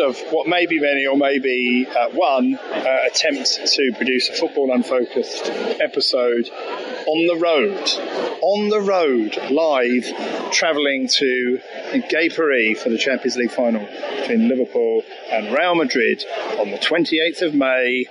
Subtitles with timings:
[0.00, 4.72] of what may be many or maybe uh, one uh, attempt to produce a football
[4.72, 6.48] unfocused episode
[7.06, 7.88] on the road.
[8.42, 11.60] On the road, live, travelling to
[12.08, 12.28] Gay
[12.74, 13.86] for the Champions League final
[14.20, 16.24] between Liverpool and Real Madrid
[16.58, 18.06] on the 28th of May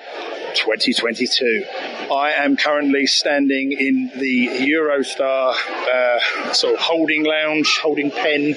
[0.56, 1.66] 2022.
[2.11, 8.55] I am currently standing in the Eurostar uh, sort of holding lounge, holding pen,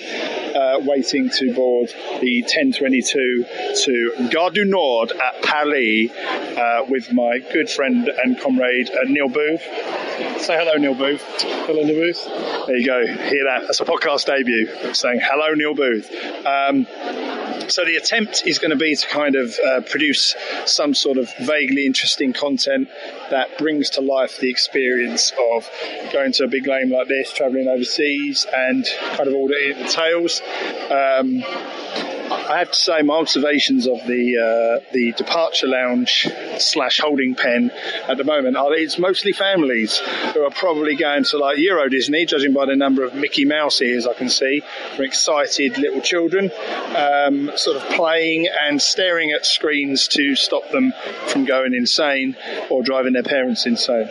[0.56, 3.44] uh, waiting to board the 1022
[3.84, 9.28] to Gare du Nord at Paris uh, with my good friend and comrade uh, Neil
[9.28, 9.62] Booth.
[10.40, 11.22] Say hello, Neil Booth.
[11.42, 12.24] Hello, Neil Booth.
[12.66, 13.06] There you go.
[13.06, 13.62] Hear that?
[13.66, 14.94] That's a podcast debut.
[14.94, 16.10] Saying hello, Neil Booth.
[16.46, 16.86] Um,
[17.68, 20.34] so the attempt is going to be to kind of uh, produce
[20.66, 22.88] some sort of vaguely interesting content
[23.30, 25.68] that brings to life the experience of
[26.12, 28.86] going to a big game like this, travelling overseas, and
[29.16, 30.40] kind of all that it entails.
[30.90, 32.11] Um,
[32.48, 37.70] I have to say, my observations of the uh, the departure lounge slash holding pen
[38.08, 39.98] at the moment are it's mostly families
[40.34, 43.80] who are probably going to like Euro Disney, judging by the number of Mickey Mouse
[43.80, 44.62] ears I can see,
[44.96, 46.50] from excited little children,
[46.96, 50.92] um, sort of playing and staring at screens to stop them
[51.28, 52.36] from going insane
[52.70, 54.10] or driving their parents insane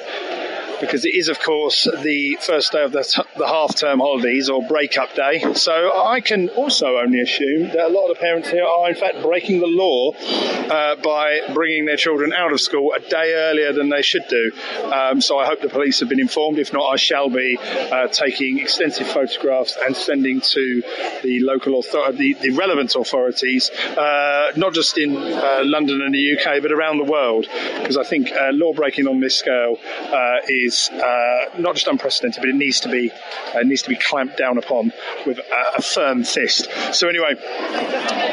[0.82, 4.50] because it is, of course, the first day of the, t- the half term holidays
[4.50, 5.54] or break-up day.
[5.54, 8.96] So I can also only assume that a lot of the parents here are, in
[8.96, 13.74] fact, breaking the law uh, by bringing their children out of school a day earlier
[13.74, 14.52] than they should do.
[14.92, 16.60] Um, so I hope the police have been informed.
[16.60, 20.84] If not, I shall be uh, taking extensive photographs and sending to
[21.22, 26.38] the local authority, the, the relevant authorities, uh, not just in uh, London and the
[26.38, 27.48] UK, but around the world,
[27.80, 31.88] because I think uh, law breaking on this scale uh, is is uh, not just
[31.88, 33.12] unprecedented, but it needs to be
[33.54, 34.92] uh, needs to be clamped down upon
[35.26, 36.70] with a, a firm fist.
[36.94, 37.36] So anyway,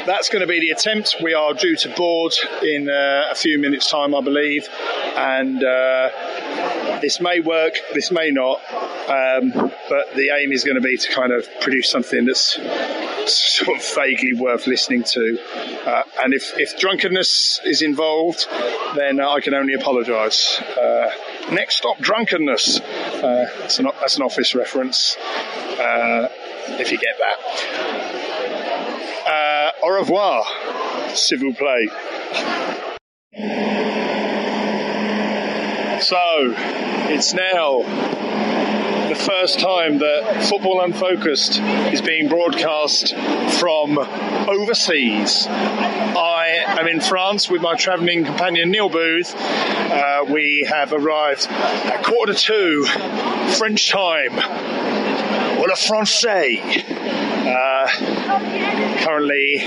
[0.06, 1.16] that's going to be the attempt.
[1.22, 4.69] We are due to board in uh, a few minutes' time, I believe,
[5.16, 8.60] and uh, this may work, this may not,
[9.09, 9.50] um,
[9.88, 12.59] but the aim is going to be to kind of produce something that's
[13.27, 15.38] sort of vaguely worth listening to.
[15.87, 18.47] Uh, and if, if drunkenness is involved,
[18.97, 20.59] then I can only apologise.
[20.60, 21.10] Uh,
[21.53, 21.98] next stop,
[22.28, 22.81] drunkenness.
[22.81, 26.28] Uh, that's, an, that's an office reference, uh,
[26.78, 27.39] if you get that.
[29.27, 30.44] Uh, au revoir,
[31.39, 31.91] vous plaît.
[36.03, 36.55] So,
[37.11, 37.83] it's now
[39.09, 41.60] the first time that Football Unfocused
[41.93, 43.15] is being broadcast
[43.59, 45.47] from overseas.
[45.49, 49.34] I am in France with my travelling companion Neil Booth.
[49.34, 52.84] Uh, we have arrived at quarter to two
[53.56, 54.36] French time.
[54.36, 56.84] Well, a Francais.
[57.41, 57.89] Uh,
[59.04, 59.62] currently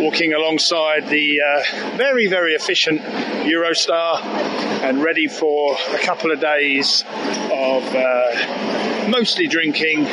[0.00, 3.00] walking alongside the uh, very, very efficient
[3.44, 4.20] Eurostar
[4.82, 7.04] and ready for a couple of days
[7.52, 10.06] of uh, mostly drinking,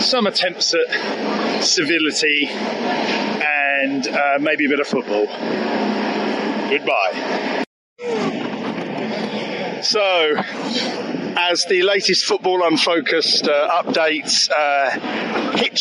[0.00, 2.48] some attempts at civility,
[3.82, 5.26] and uh, maybe a bit of football.
[6.70, 7.64] Goodbye.
[9.82, 10.36] So,
[11.36, 15.32] as the latest football unfocused uh, updates uh,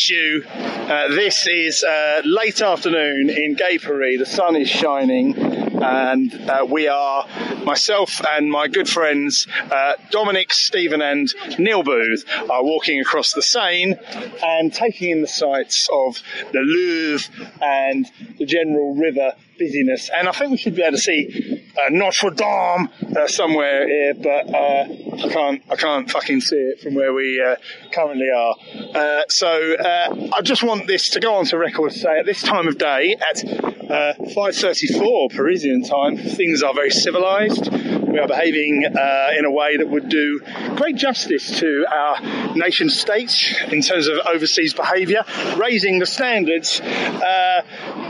[0.10, 4.20] you, uh, this is uh, late afternoon in Gay Paris.
[4.20, 7.28] The sun is shining, and uh, we are
[7.64, 13.42] myself and my good friends uh, Dominic, Stephen, and Neil Booth are walking across the
[13.42, 13.96] Seine
[14.44, 16.22] and taking in the sights of
[16.52, 17.32] the Louvre
[17.62, 20.10] and the general river busyness.
[20.18, 24.14] And I think we should be able to see uh, Notre Dame uh, somewhere here,
[24.16, 24.88] but uh,
[25.24, 25.64] I can't.
[25.70, 27.56] I can't fucking see it from where we uh,
[27.94, 28.56] currently are.
[28.96, 32.26] Uh, so uh, I just want this to go on to record to say at
[32.26, 37.72] this time of day at uh, 5:34 Parisian time, things are very civilised.
[37.72, 40.42] We are behaving in a way that would do
[40.76, 45.24] great justice to our nation states in terms of overseas behaviour,
[45.56, 46.82] raising the standards.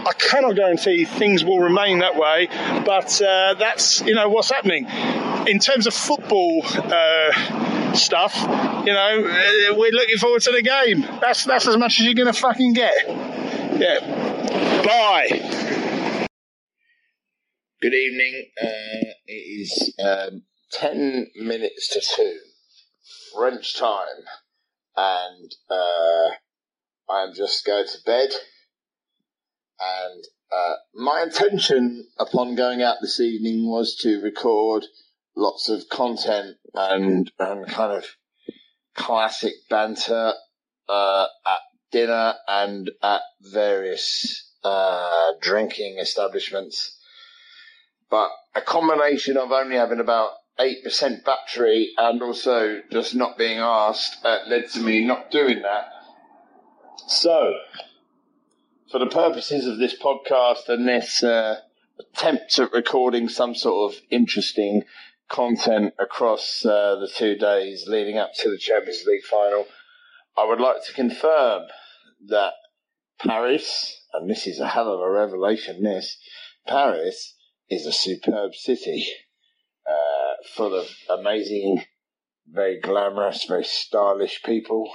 [0.05, 2.47] I cannot guarantee things will remain that way,
[2.85, 4.87] but uh, that's you know what's happening
[5.47, 8.35] in terms of football uh, stuff.
[8.85, 11.01] You know, uh, we're looking forward to the game.
[11.21, 12.93] That's that's as much as you're to fucking get.
[13.07, 13.99] Yeah.
[14.83, 16.27] Bye.
[17.81, 18.45] Good evening.
[18.61, 20.43] Uh, it is um,
[20.73, 22.37] 10 minutes to 2
[23.35, 24.25] French time,
[24.95, 26.35] and uh,
[27.09, 28.29] I am just going to bed.
[29.81, 34.85] And uh, my intention upon going out this evening was to record
[35.35, 38.05] lots of content and, and kind of
[38.95, 40.33] classic banter
[40.87, 41.59] uh, at
[41.91, 46.97] dinner and at various uh, drinking establishments.
[48.09, 54.17] But a combination of only having about 8% battery and also just not being asked
[54.23, 55.85] uh, led to me not doing that.
[57.07, 57.53] So,
[58.91, 61.55] for the purposes of this podcast and this uh,
[61.97, 64.83] attempt at recording some sort of interesting
[65.29, 69.65] content across uh, the two days leading up to the Champions League final,
[70.37, 71.63] I would like to confirm
[72.27, 72.53] that
[73.17, 76.17] Paris, and this is a hell of a revelation, this,
[76.67, 77.35] Paris
[77.69, 79.07] is a superb city,
[79.89, 81.85] uh, full of amazing,
[82.45, 84.91] very glamorous, very stylish people,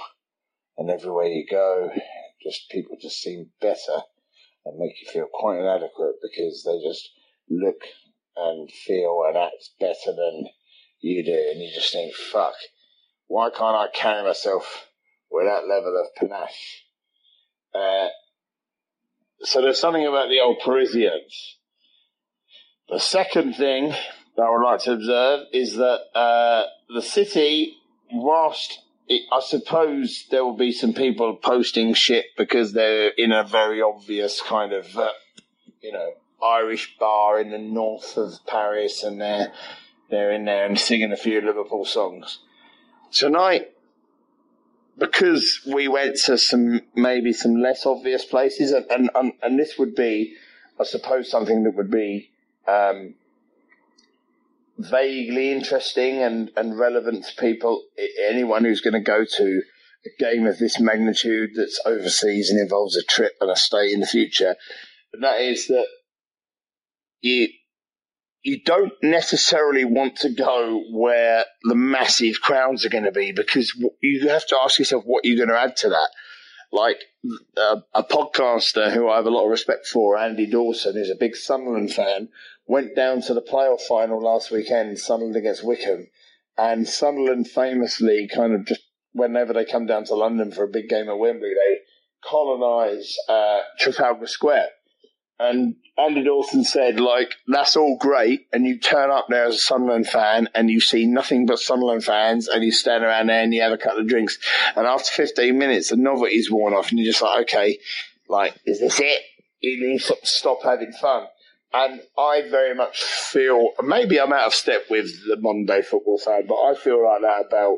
[0.77, 1.89] and everywhere you go,
[2.47, 4.01] just people just seem better
[4.65, 7.09] and make you feel quite inadequate because they just
[7.49, 7.81] look
[8.35, 10.47] and feel and act better than
[10.99, 12.55] you do, and you just think, fuck,
[13.27, 14.87] why can't I carry myself
[15.29, 16.83] with that level of panache?
[17.73, 18.07] Uh,
[19.41, 21.57] so there's something about the old Parisians.
[22.89, 26.63] The second thing that I would like to observe is that uh,
[26.93, 27.75] the city,
[28.11, 28.79] whilst
[29.09, 34.41] I suppose there will be some people posting shit because they're in a very obvious
[34.41, 35.11] kind of, uh,
[35.81, 36.11] you know,
[36.43, 39.53] Irish bar in the north of Paris, and they're
[40.09, 42.39] they're in there and singing a few Liverpool songs.
[43.11, 43.71] Tonight,
[44.97, 49.77] because we went to some maybe some less obvious places, and and, and, and this
[49.79, 50.35] would be,
[50.79, 52.31] I suppose, something that would be
[52.67, 53.15] um,
[54.77, 57.83] vaguely interesting and, and relevant to people.
[58.29, 59.61] Anyone who's going to go to
[60.05, 63.99] a game of this magnitude that's overseas and involves a trip and a stay in
[63.99, 64.55] the future,
[65.13, 65.87] and that is that
[67.21, 67.49] you
[68.43, 73.73] you don't necessarily want to go where the massive crowds are going to be because
[74.01, 76.09] you have to ask yourself what you're going to add to that.
[76.71, 76.97] Like
[77.57, 81.15] uh, a podcaster who I have a lot of respect for, Andy Dawson, is a
[81.15, 82.29] big Sunderland fan,
[82.67, 86.07] went down to the playoff final last weekend, Sunderland against Wycombe,
[86.57, 88.81] and Sunderland famously kind of just
[89.13, 91.79] whenever they come down to London for a big game at Wembley, they
[92.23, 94.67] colonise uh, Trafalgar Square.
[95.39, 98.47] And Andy Dawson said, like, that's all great.
[98.51, 102.03] And you turn up there as a Sunderland fan and you see nothing but Sunderland
[102.03, 104.39] fans and you stand around there and you have a couple of drinks.
[104.75, 107.77] And after 15 minutes, the novelty's worn off and you're just like, okay,
[108.27, 109.21] like, is this it?
[109.59, 111.27] You need to stop having fun.
[111.73, 116.17] And I very much feel, maybe I'm out of step with the modern day football
[116.17, 117.77] fan, but I feel like that about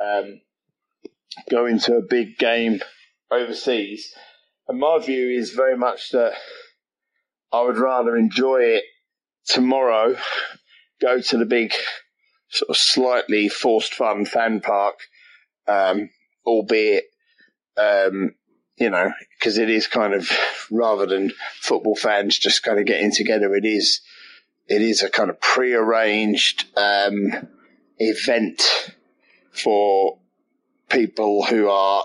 [0.00, 0.40] um,
[1.50, 2.80] going to a big game
[3.30, 4.12] overseas.
[4.68, 6.32] And my view is very much that
[7.52, 8.84] I would rather enjoy it
[9.46, 10.16] tomorrow,
[11.00, 11.72] go to the big,
[12.48, 14.98] sort of slightly forced fun fan park,
[15.68, 16.10] um,
[16.44, 17.04] albeit,
[17.76, 18.34] um,
[18.76, 20.30] you know, because it is kind of
[20.70, 24.00] rather than football fans just kind of getting together, it is
[24.68, 27.48] it is a kind of pre-arranged um,
[27.98, 28.62] event
[29.52, 30.18] for
[30.90, 32.04] people who are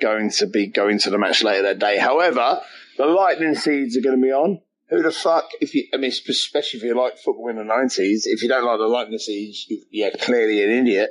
[0.00, 1.98] going to be going to the match later that day.
[1.98, 2.60] However,
[2.98, 4.60] the lightning seeds are going to be on.
[4.90, 8.22] Who the fuck, if you, I mean, especially if you like football in the 90s,
[8.24, 11.10] if you don't like the lightning seeds, you, you're clearly an idiot.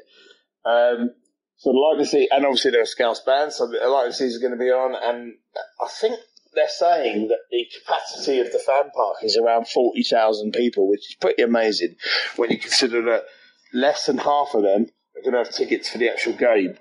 [0.63, 1.15] Um,
[1.61, 4.39] so the lightning seed, and obviously there are Scouse bands, so the lightning seeds are
[4.39, 5.35] going to be on, and
[5.79, 6.17] I think
[6.55, 11.15] they're saying that the capacity of the fan park is around 40,000 people, which is
[11.21, 11.97] pretty amazing
[12.35, 13.25] when you consider that
[13.75, 16.79] less than half of them are going to have tickets for the actual game.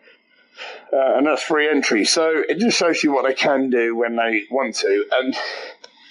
[0.91, 2.07] Uh, and that's free entry.
[2.07, 5.05] So it just shows you what they can do when they want to.
[5.13, 5.37] And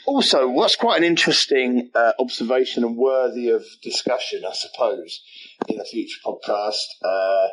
[0.05, 5.21] also, what's quite an interesting uh, observation and worthy of discussion, I suppose,
[5.67, 7.47] in a future podcast uh,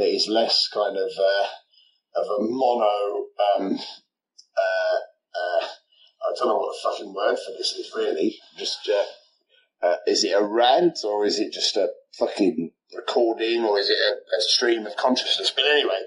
[0.00, 3.26] that is less kind of uh, of a mono.
[3.56, 3.78] Um,
[4.56, 4.98] uh,
[5.34, 5.66] uh,
[6.22, 8.36] I don't know what the fucking word for this is really.
[8.58, 8.90] Just
[9.82, 13.96] uh, is it a rant or is it just a fucking recording or is it
[13.96, 15.52] a, a stream of consciousness?
[15.54, 16.00] But anyway,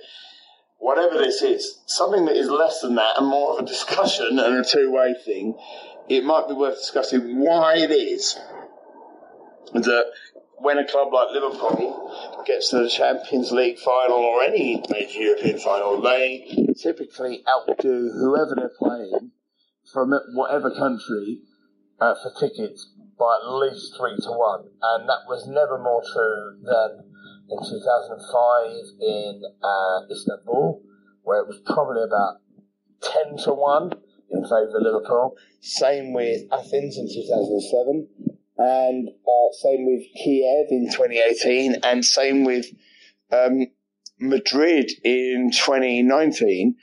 [0.77, 4.55] whatever this is, something that is less than that and more of a discussion and
[4.57, 5.57] a two way thing,
[6.09, 8.37] it might be worth discussing why it is
[9.73, 10.05] that
[10.57, 15.59] when a club like Liverpool gets to the Champions League final or any major European
[15.59, 19.31] final, they typically outdo whoever they're playing
[19.91, 21.41] from whatever country
[21.99, 24.65] uh, for tickets by at least three to one.
[24.81, 27.11] And that was never more true than
[27.49, 30.81] in 2005 in uh, Istanbul,
[31.23, 32.37] where it was probably about
[33.01, 33.91] 10 to 1
[34.31, 35.35] in favour of Liverpool.
[35.61, 38.07] Same with Athens in 2007,
[38.57, 42.67] and uh, same with Kiev in 2018, and same with
[43.31, 43.67] um,
[44.19, 46.75] Madrid in 2019.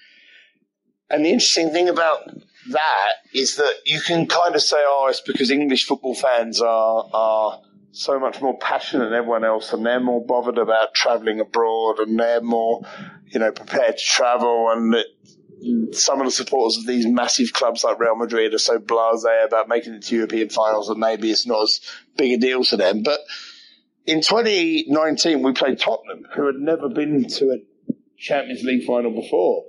[1.10, 2.30] And the interesting thing about
[2.70, 7.08] that is that you can kind of say, oh, it's because English football fans are
[7.12, 7.60] are
[7.92, 12.18] so much more passionate than everyone else, and they're more bothered about travelling abroad, and
[12.18, 12.82] they're more,
[13.26, 14.96] you know, prepared to travel, and
[15.92, 19.68] some of the supporters of these massive clubs like Real Madrid are so blasé about
[19.68, 21.80] making it to European finals that maybe it's not as
[22.16, 23.02] big a deal to them.
[23.02, 23.20] But
[24.06, 27.58] in 2019, we played Tottenham, who had never been to a
[28.18, 29.64] Champions League final before,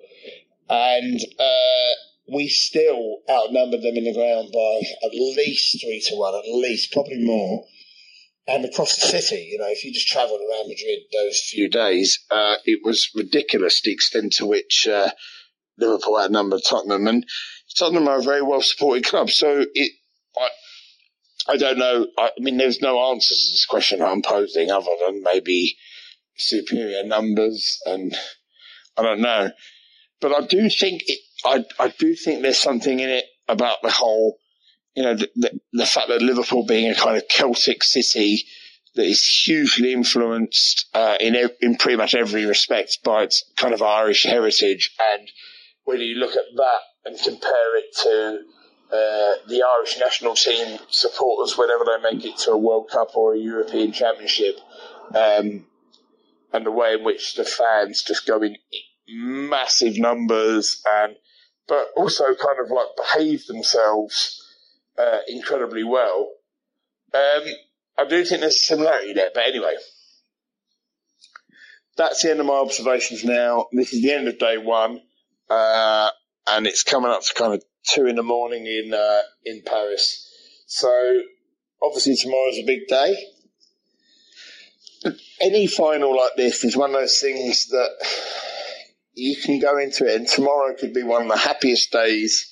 [0.70, 1.94] and uh,
[2.34, 6.92] we still outnumbered them in the ground by at least three to one, at least,
[6.92, 7.66] probably more.
[8.48, 12.26] And across the city, you know, if you just travelled around Madrid those few days,
[12.32, 15.12] uh, it was ridiculous the extent to which uh,
[15.78, 17.26] Liverpool outnumbered Tottenham, and
[17.78, 19.30] Tottenham are a very well supported club.
[19.30, 19.92] So it,
[20.38, 20.50] I,
[21.54, 22.08] I don't know.
[22.18, 25.76] I mean, there's no answer to this question I'm posing other than maybe
[26.38, 28.16] superior numbers, and
[28.98, 29.52] I don't know.
[30.20, 33.92] But I do think it, I I do think there's something in it about the
[33.92, 34.38] whole,
[34.96, 38.46] you know, the, the, the fact that Liverpool being a kind of Celtic city
[38.96, 43.82] that is hugely influenced uh, in in pretty much every respect by its kind of
[43.82, 45.28] Irish heritage, and
[45.92, 48.40] whether you look at that and compare it to
[48.92, 53.34] uh, the Irish national team supporters whenever they make it to a World Cup or
[53.34, 54.58] a European Championship,
[55.14, 55.66] um,
[56.54, 58.56] and the way in which the fans just go in
[59.10, 61.16] massive numbers and
[61.68, 64.42] but also kind of like behave themselves
[64.98, 66.32] uh, incredibly well.
[67.14, 67.44] Um,
[67.98, 69.76] I do think there's a similarity there, but anyway,
[71.98, 73.68] that's the end of my observations now.
[73.74, 75.02] This is the end of day one,
[75.52, 76.10] uh,
[76.48, 80.28] and it's coming up to kind of two in the morning in uh, in Paris.
[80.68, 81.22] So
[81.82, 83.18] obviously tomorrow's a big day.
[85.42, 87.90] Any final like this is one of those things that
[89.14, 92.48] you can go into it, and tomorrow could be one of the happiest days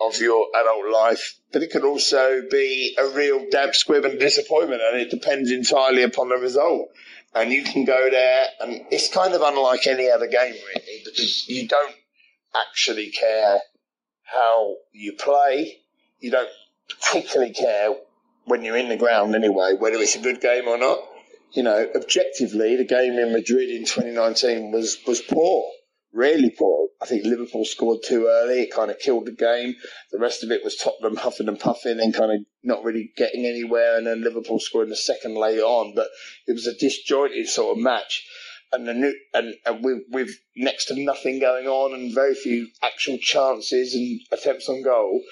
[0.00, 4.80] of your adult life, but it could also be a real damp squib and disappointment,
[4.80, 6.88] and it depends entirely upon the result.
[7.34, 11.46] And you can go there, and it's kind of unlike any other game, really, because
[11.48, 11.94] you don't
[12.54, 13.60] actually care
[14.24, 15.80] how you play.
[16.18, 16.48] You don't
[16.88, 17.94] particularly care
[18.44, 20.98] when you're in the ground anyway, whether it's a good game or not.
[21.52, 25.64] You know, objectively, the game in Madrid in 2019 was, was poor
[26.12, 26.88] really poor.
[27.00, 28.62] I think Liverpool scored too early.
[28.62, 29.74] It kind of killed the game.
[30.12, 33.46] The rest of it was Tottenham huffing and puffing and kind of not really getting
[33.46, 33.96] anywhere.
[33.96, 35.94] And then Liverpool scoring the second later on.
[35.94, 36.08] But
[36.46, 38.26] it was a disjointed sort of match.
[38.72, 42.68] And the new, and, and with, with next to nothing going on and very few
[42.82, 45.22] actual chances and attempts on goal.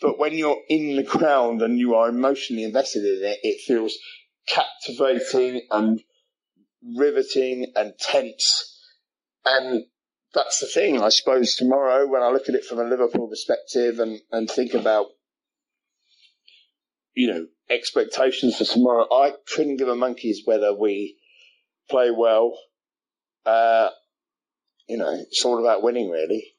[0.00, 3.94] But when you're in the ground and you are emotionally invested in it, it feels
[4.46, 6.00] captivating and
[6.96, 8.80] riveting and tense.
[9.44, 9.84] And
[10.34, 11.02] that's the thing.
[11.02, 14.74] I suppose tomorrow, when I look at it from a Liverpool perspective and, and think
[14.74, 15.06] about,
[17.14, 21.18] you know, expectations for tomorrow, I couldn't give a monkey's whether we
[21.90, 22.58] play well.
[23.48, 23.90] Uh,
[24.86, 26.54] you know, it's all about winning, really.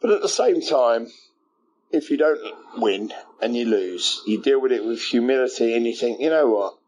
[0.00, 1.08] But at the same time,
[1.90, 2.40] if you don't
[2.76, 6.48] win and you lose, you deal with it with humility and you think, you know
[6.48, 6.78] what?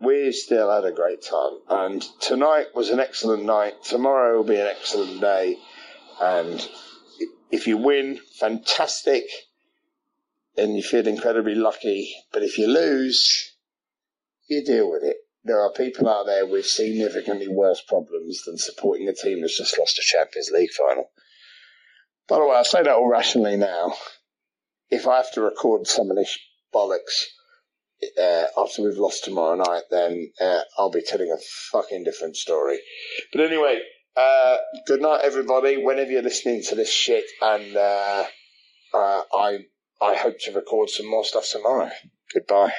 [0.00, 1.58] we still had a great time.
[1.68, 3.82] And tonight was an excellent night.
[3.84, 5.56] Tomorrow will be an excellent day.
[6.20, 6.68] And
[7.50, 9.24] if you win, fantastic.
[10.56, 12.14] And you feel incredibly lucky.
[12.32, 13.52] But if you lose,
[14.48, 15.16] you deal with it.
[15.48, 19.78] There are people out there with significantly worse problems than supporting a team that's just
[19.78, 21.10] lost a Champions League final.
[22.28, 23.94] By the way, I say that all rationally now.
[24.90, 26.38] If I have to record some of this
[26.74, 27.24] bollocks
[28.20, 31.40] uh, after we've lost tomorrow night, then uh, I'll be telling a
[31.72, 32.78] fucking different story.
[33.32, 33.80] But anyway,
[34.16, 35.78] uh, good night, everybody.
[35.78, 38.24] Whenever you're listening to this shit, and uh,
[38.92, 39.60] uh, I
[40.02, 41.90] I hope to record some more stuff tomorrow.
[42.34, 42.74] Goodbye.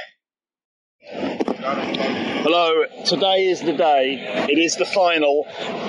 [1.05, 4.45] Hello, today is the day.
[4.49, 5.45] It is the final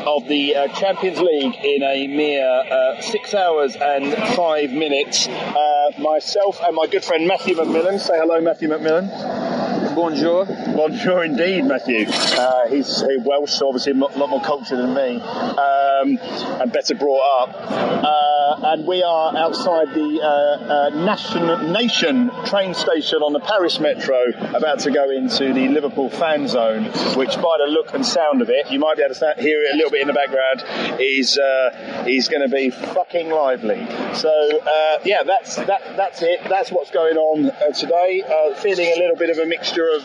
[0.07, 5.27] of the uh, Champions League in a mere uh, six hours and five minutes.
[5.27, 7.99] Uh, myself and my good friend Matthew McMillan.
[7.99, 9.95] Say hello, Matthew McMillan.
[9.95, 10.47] Bonjour.
[10.47, 12.07] Bonjour indeed, Matthew.
[12.09, 16.19] Uh, he's Welsh, so obviously a lot more cultured than me, um,
[16.61, 18.40] and better brought up.
[18.51, 23.79] Uh, and we are outside the uh, uh, Nation, Nation train station on the Paris
[23.79, 24.19] Metro,
[24.55, 28.51] about to go into the Liverpool fan zone, which, by the look and sound of
[28.51, 30.65] it, you might be able to hear it a little bit in the background,
[31.01, 33.87] is uh, is going to be fucking lively.
[34.15, 36.41] So uh, yeah, that's that that's it.
[36.49, 38.25] That's what's going on uh, today.
[38.57, 40.05] feeling a little bit of a mixture of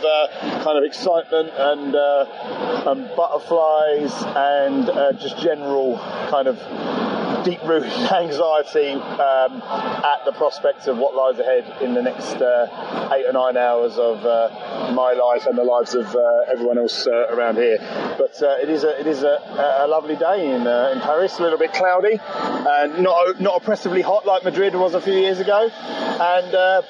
[0.61, 4.85] kind of excitement and, and butterflies and
[5.19, 5.97] just general
[6.29, 7.14] kind of
[7.45, 13.13] deep rooted anxiety um, at the prospect of what lies ahead in the next uh,
[13.15, 17.05] eight or nine hours of uh, my life and the lives of uh, everyone else
[17.05, 17.77] uh, around here.
[18.17, 19.37] But uh, it is a it is a,
[19.81, 21.37] a lovely day in in Paris.
[21.37, 25.39] A little bit cloudy, and not not oppressively hot like Madrid was a few years
[25.39, 25.69] ago.
[25.69, 26.83] And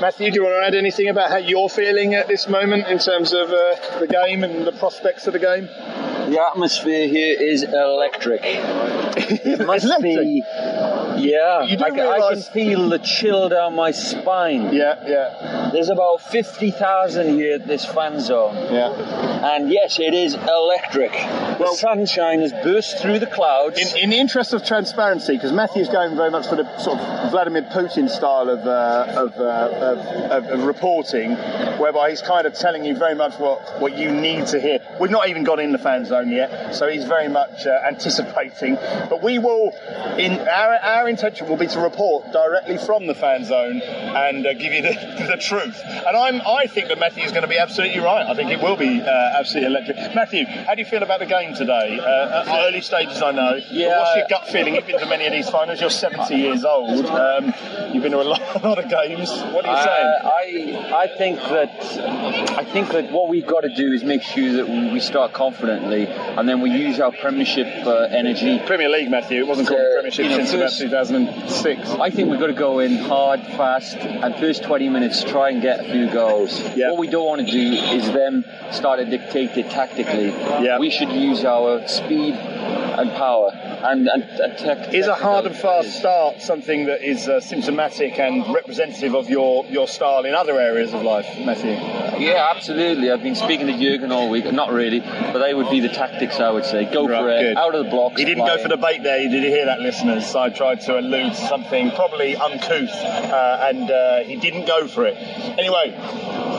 [0.00, 2.98] Matthew, do you want to add anything about how you're feeling at this moment in
[2.98, 5.68] terms of the game and the prospects of the game?
[6.26, 8.40] The atmosphere here is electric.
[8.44, 10.02] It must electric.
[10.02, 10.42] be.
[11.18, 14.72] Yeah, You do I, ca- I can feel the chill down my spine.
[14.72, 18.54] Yeah, yeah, There's about 50,000 here at this fan zone.
[18.72, 18.92] yeah.
[19.46, 21.12] And yes, it is electric.
[21.12, 23.78] The Well- sunshine has burst through the clouds.
[23.94, 27.30] In, in the interest of transparency, because Matthew's going very much for the sort of
[27.30, 29.98] Vladimir Putin style of, uh, of, uh, of,
[30.44, 31.32] of, of reporting,
[31.78, 34.78] whereby he's kind of telling you very much what, what you need to hear.
[35.00, 38.74] We've not even got in the fan zone yet, so he's very much uh, anticipating.
[39.10, 39.72] But we will,
[40.18, 44.54] in our, our intention will be to report directly from the fan zone and uh,
[44.54, 45.80] give you the, the truth.
[45.84, 48.26] And I'm, I think that Matthew is going to be absolutely right.
[48.26, 49.06] I think it will be uh,
[49.38, 49.96] absolutely electric.
[50.14, 51.98] Matthew, how do you feel about the game today?
[52.00, 53.52] Uh, at early stages, I know.
[53.54, 53.98] But Yeah.
[53.98, 54.74] what's your gut feeling?
[54.74, 55.80] You've been to many of these finals.
[55.80, 57.06] You're 70 years old.
[57.06, 57.52] Um,
[57.92, 59.30] you've been to a lot, a lot of games.
[59.30, 60.12] What are you saying?
[60.24, 60.28] Uh,
[60.92, 61.70] I I think that
[62.58, 66.06] I think that what we've got to do is make sure that we start confidently,
[66.06, 68.60] and then we use our Premiership uh, energy.
[68.66, 69.38] Premier League, Matthew.
[69.40, 71.90] It wasn't called Uh, Premiership you know, since about first- 2006.
[71.90, 75.60] I think we've got to go in hard, fast, and first 20 minutes try and
[75.60, 76.58] get a few goals.
[76.74, 76.90] Yeah.
[76.90, 80.28] What we don't want to do is them start to dictate it tactically.
[80.28, 80.78] Yeah.
[80.78, 84.94] We should use our speed and power and, and, and tech.
[84.94, 89.66] Is a hard and fast start something that is uh, symptomatic and representative of your,
[89.66, 91.72] your style in other areas of life, Matthew?
[91.72, 93.10] Yeah, absolutely.
[93.10, 94.50] I've been speaking to Jurgen all week.
[94.50, 96.86] Not really, but they would be the tactics I would say.
[96.90, 97.56] Go Right, for it, good.
[97.56, 98.18] out of the blocks.
[98.18, 99.18] He didn't fly go for the bait there.
[99.18, 100.34] Did you hear that, listeners?
[100.34, 105.06] I tried to allude to something probably uncouth, uh, and uh, he didn't go for
[105.06, 105.16] it.
[105.58, 105.94] Anyway,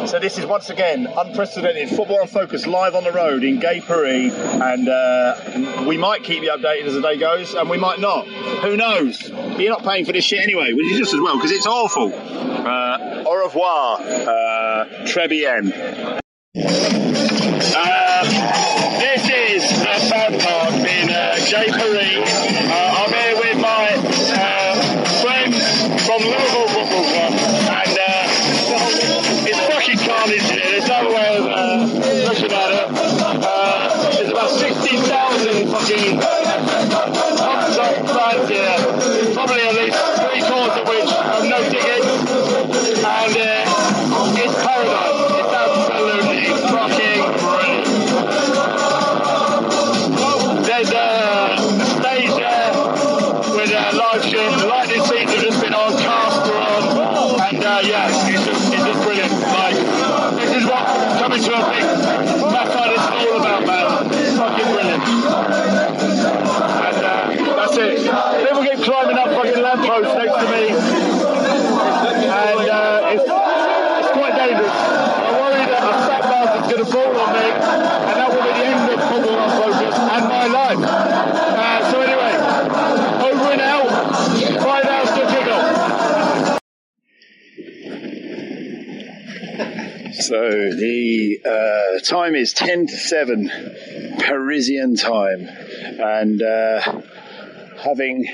[0.07, 4.33] so this is once again unprecedented football unfocused live on the road in Gay Paris,
[4.33, 8.27] and uh, we might keep you updated as the day goes, and we might not.
[8.27, 9.29] Who knows?
[9.29, 11.67] But you're not paying for this shit anyway, which is just as well because it's
[11.67, 12.13] awful.
[12.13, 14.57] Uh, au revoir, uh.
[17.79, 18.23] Uh,
[18.99, 21.67] this is the fan park in uh, J.
[21.69, 22.29] Paris.
[22.69, 23.03] Uh,
[90.77, 93.51] the uh, time is 10 to 7
[94.19, 97.01] Parisian time, and uh,
[97.83, 98.25] having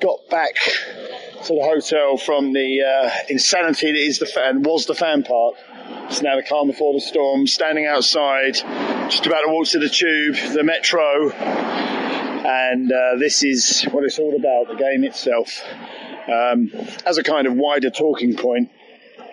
[0.00, 0.54] got back
[1.44, 5.54] to the hotel from the uh, insanity that is the fan was the fan park.
[6.08, 7.46] It's now the calm before the storm.
[7.46, 13.84] Standing outside, just about to walk to the tube, the metro, and uh, this is
[13.92, 14.68] what it's all about.
[14.68, 15.62] The game itself,
[16.28, 16.72] um,
[17.04, 18.70] as a kind of wider talking point,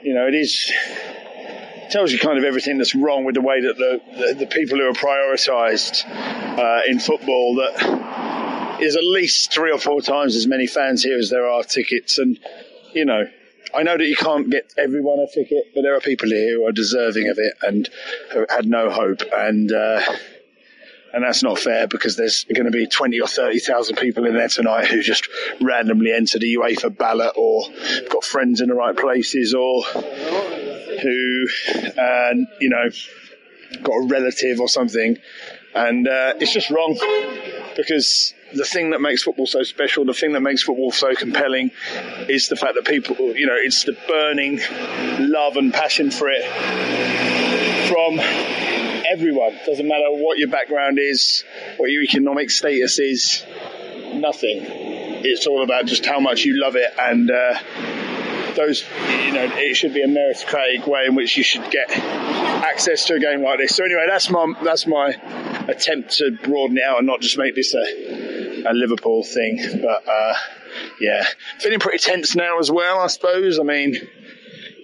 [0.04, 0.71] you know, it is
[1.94, 4.80] tells you kind of everything that's wrong with the way that the the, the people
[4.80, 6.04] who are prioritised
[6.58, 11.20] uh, in football that is at least three or four times as many fans here
[11.20, 12.18] as there are tickets.
[12.18, 12.40] And
[12.94, 13.26] you know
[13.76, 16.66] I know that you can't get everyone a ticket but there are people here who
[16.66, 17.88] are deserving of it and
[18.32, 19.22] who had no hope.
[19.32, 20.02] And uh,
[21.14, 24.48] and that's not fair because there's going to be 20 or 30,000 people in there
[24.48, 25.30] tonight who just
[25.62, 27.66] randomly entered the UEFA ballot or
[28.10, 29.84] got friends in the right places or
[31.02, 31.48] who,
[31.98, 32.90] uh, you know,
[33.82, 35.18] got a relative or something.
[35.76, 36.94] And uh, it's just wrong
[37.76, 41.72] because the thing that makes football so special, the thing that makes football so compelling
[42.30, 44.60] is the fact that people, you know, it's the burning
[45.20, 46.46] love and passion for it
[47.88, 48.20] from
[49.12, 49.58] everyone.
[49.66, 51.44] Doesn't matter what your background is,
[51.78, 53.44] what your economic status is.
[54.14, 54.60] nothing.
[55.26, 57.32] It's all about just how much you love it and.
[57.32, 58.03] Uh,
[58.56, 58.84] those,
[59.26, 63.16] you know, it should be a meritocratic way in which you should get access to
[63.16, 63.76] a game like this.
[63.76, 65.10] So anyway, that's my that's my
[65.68, 69.60] attempt to broaden it out and not just make this a, a Liverpool thing.
[69.82, 70.34] But uh,
[71.00, 71.26] yeah,
[71.60, 73.00] feeling pretty tense now as well.
[73.00, 73.60] I suppose.
[73.60, 73.96] I mean,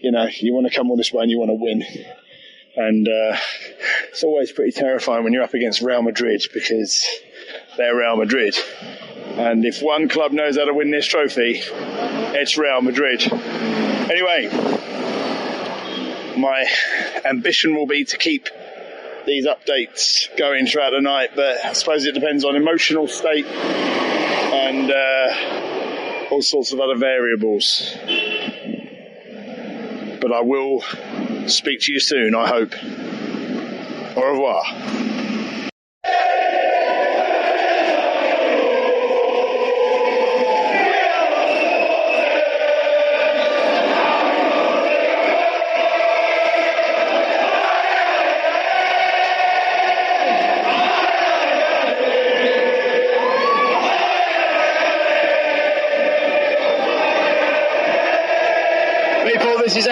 [0.02, 1.84] you know, you want to come all this way and you want to win.
[2.76, 3.38] And uh,
[4.10, 7.04] it's always pretty terrifying when you're up against Real Madrid because
[7.80, 8.56] they're Real Madrid.
[9.38, 13.24] And if one club knows how to win this trophy, it's Real Madrid.
[13.32, 14.50] Anyway,
[16.38, 16.66] my
[17.24, 18.50] ambition will be to keep
[19.26, 24.92] these updates going throughout the night, but I suppose it depends on emotional state and
[24.92, 27.96] uh, all sorts of other variables.
[30.20, 30.84] But I will
[31.48, 32.74] speak to you soon, I hope.
[34.18, 35.09] Au revoir.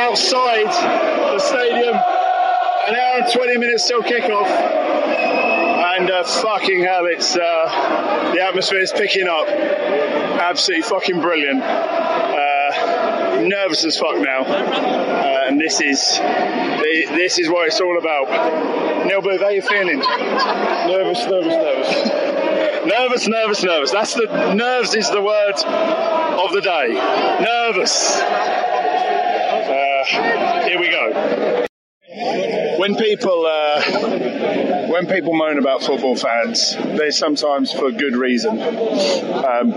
[0.07, 1.95] Outside the stadium.
[1.95, 4.47] An hour and 20 minutes till kickoff.
[4.47, 9.47] And uh, fucking hell, it's uh, the atmosphere is picking up.
[9.47, 11.61] Absolutely fucking brilliant.
[11.61, 14.43] Uh, nervous as fuck now.
[14.43, 19.05] Uh, and this is this is what it's all about.
[19.07, 19.99] Neil Booth, how you feeling?
[19.99, 22.85] Nervous, nervous, nervous.
[22.85, 23.91] Nervous, nervous, nervous.
[23.91, 26.93] That's the nerves is the word of the day.
[27.43, 28.21] Nervous.
[30.09, 31.65] Here we go.
[32.79, 33.81] When people uh,
[34.87, 38.61] when people moan about football fans, they're sometimes for good reason.
[38.61, 39.73] Um,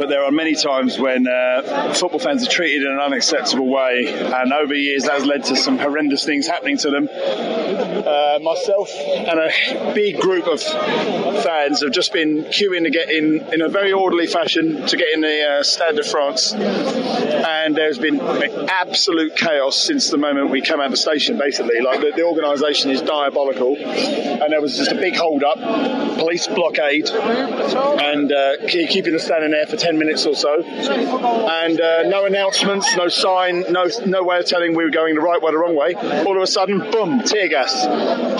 [0.00, 4.06] but there are many times when uh, football fans are treated in an unacceptable way,
[4.08, 7.06] and over the years that has led to some horrendous things happening to them.
[7.10, 13.46] Uh, myself and a big group of fans have just been queuing to get in
[13.52, 17.98] in a very orderly fashion to get in the uh, Stade de France, and there's
[17.98, 18.20] been
[18.70, 21.36] absolute chaos since the moment we came out of the station.
[21.36, 25.58] Basically, like the, the organisation is diabolical, and there was just a big hold up,
[26.18, 32.02] police blockade, and uh, keeping us standing there for 10 minutes or so, and uh,
[32.04, 35.48] no announcements, no sign, no no way of telling we were going the right way
[35.48, 35.94] or the wrong way.
[35.94, 37.84] All of a sudden, boom, tear gas,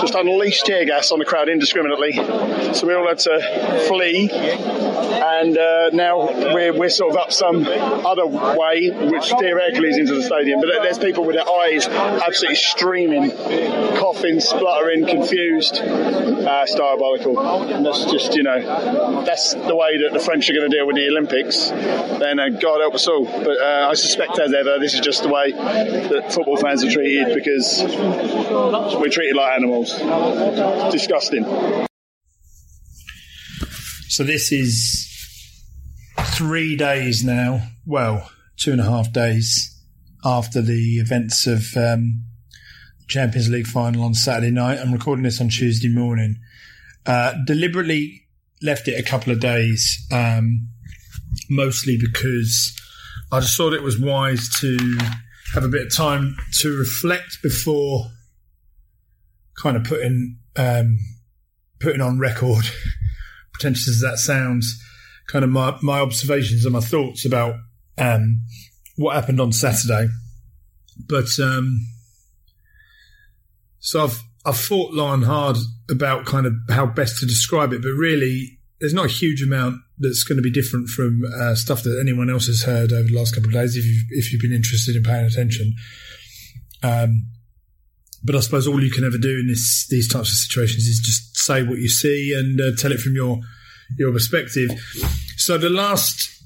[0.01, 2.13] just unleashed tear gas on the crowd indiscriminately.
[2.73, 7.65] So we all had to flee, and uh, now we're, we're sort of up some
[7.65, 10.61] other way, which theoretically is into the stadium.
[10.61, 13.31] But there's people with their eyes absolutely streaming,
[13.97, 15.77] coughing, spluttering, confused.
[15.77, 17.39] Uh, it's diabolical.
[17.63, 20.87] And that's just, you know, that's the way that the French are going to deal
[20.87, 21.40] with the Olympics.
[21.49, 23.25] Then uh, God help us all.
[23.25, 26.91] But uh, I suspect, as ever, this is just the way that football fans are
[26.91, 27.83] treated because
[28.99, 29.93] we're treated like animals.
[30.91, 31.43] Disgusting.
[34.07, 35.07] So this is
[36.35, 37.61] three days now.
[37.85, 39.79] Well, two and a half days
[40.23, 42.23] after the events of um,
[43.07, 44.79] Champions League final on Saturday night.
[44.79, 46.37] I'm recording this on Tuesday morning.
[47.05, 48.21] Uh, deliberately
[48.61, 50.67] left it a couple of days, um,
[51.49, 52.75] mostly because
[53.31, 54.97] I just thought it was wise to
[55.53, 58.09] have a bit of time to reflect before
[59.61, 60.99] kind of putting um,
[61.79, 62.65] putting on record,
[63.53, 64.81] pretentious as that sounds,
[65.27, 67.55] kind of my, my observations and my thoughts about
[67.97, 68.41] um,
[68.95, 70.07] what happened on Saturday.
[71.07, 71.87] But um,
[73.79, 75.57] so I've I've thought long and hard
[75.89, 79.77] about kind of how best to describe it, but really there's not a huge amount
[79.99, 83.15] that's going to be different from uh, stuff that anyone else has heard over the
[83.15, 83.77] last couple of days.
[83.77, 85.75] If you've if you've been interested in paying attention,
[86.81, 87.27] um,
[88.23, 90.99] but I suppose all you can ever do in this these types of situations is
[90.99, 93.39] just say what you see and uh, tell it from your
[93.97, 94.71] your perspective.
[95.37, 96.43] So the last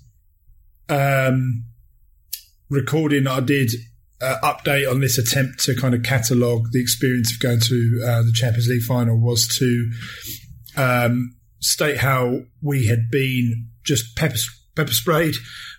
[0.89, 1.63] um,
[2.69, 3.71] recording I did
[4.21, 8.23] uh, update on this attempt to kind of catalogue the experience of going to uh,
[8.23, 9.91] the Champions League final was to
[10.75, 14.37] um, state how we had been just pepper,
[14.75, 15.35] pepper sprayed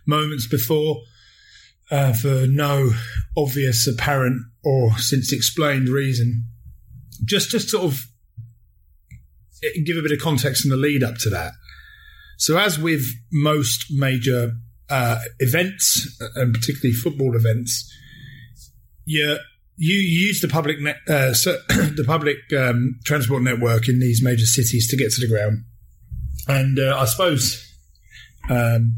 [0.06, 1.02] moments before
[1.90, 2.90] uh, for no
[3.36, 6.44] obvious, apparent, or since explained reason.
[7.24, 8.06] Just to sort of
[9.84, 11.52] give a bit of context in the lead up to that.
[12.38, 14.52] So, as with most major
[14.90, 17.90] uh, events, and particularly football events,
[19.04, 19.38] you
[19.76, 24.46] you use the public net, uh, so the public um, transport network in these major
[24.46, 25.64] cities to get to the ground,
[26.48, 27.62] and uh, I suppose
[28.48, 28.96] Um,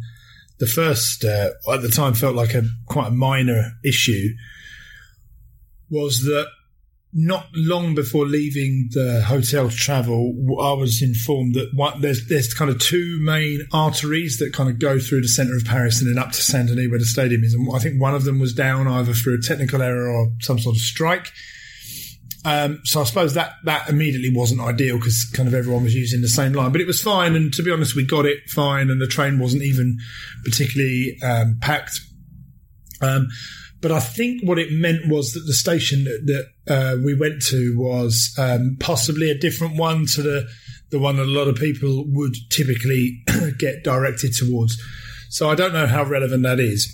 [0.59, 4.31] the first, uh, at the time, felt like a quite a minor issue.
[5.91, 6.49] Was that
[7.13, 12.71] not long before leaving the hotel to travel, I was informed that there's there's kind
[12.71, 16.23] of two main arteries that kind of go through the centre of Paris and then
[16.23, 17.55] up to Saint Denis where the stadium is.
[17.55, 20.59] And I think one of them was down either through a technical error or some
[20.59, 21.29] sort of strike.
[22.45, 26.21] Um, so I suppose that that immediately wasn't ideal because kind of everyone was using
[26.21, 27.35] the same line, but it was fine.
[27.35, 29.99] And to be honest, we got it fine, and the train wasn't even
[30.45, 32.01] particularly um, packed.
[33.01, 33.29] Um,
[33.81, 37.43] but I think what it meant was that the station that, that uh, we went
[37.47, 40.49] to was um, possibly a different one to the
[40.91, 43.23] the one that a lot of people would typically
[43.59, 44.81] get directed towards.
[45.29, 46.91] So I don't know how relevant that is.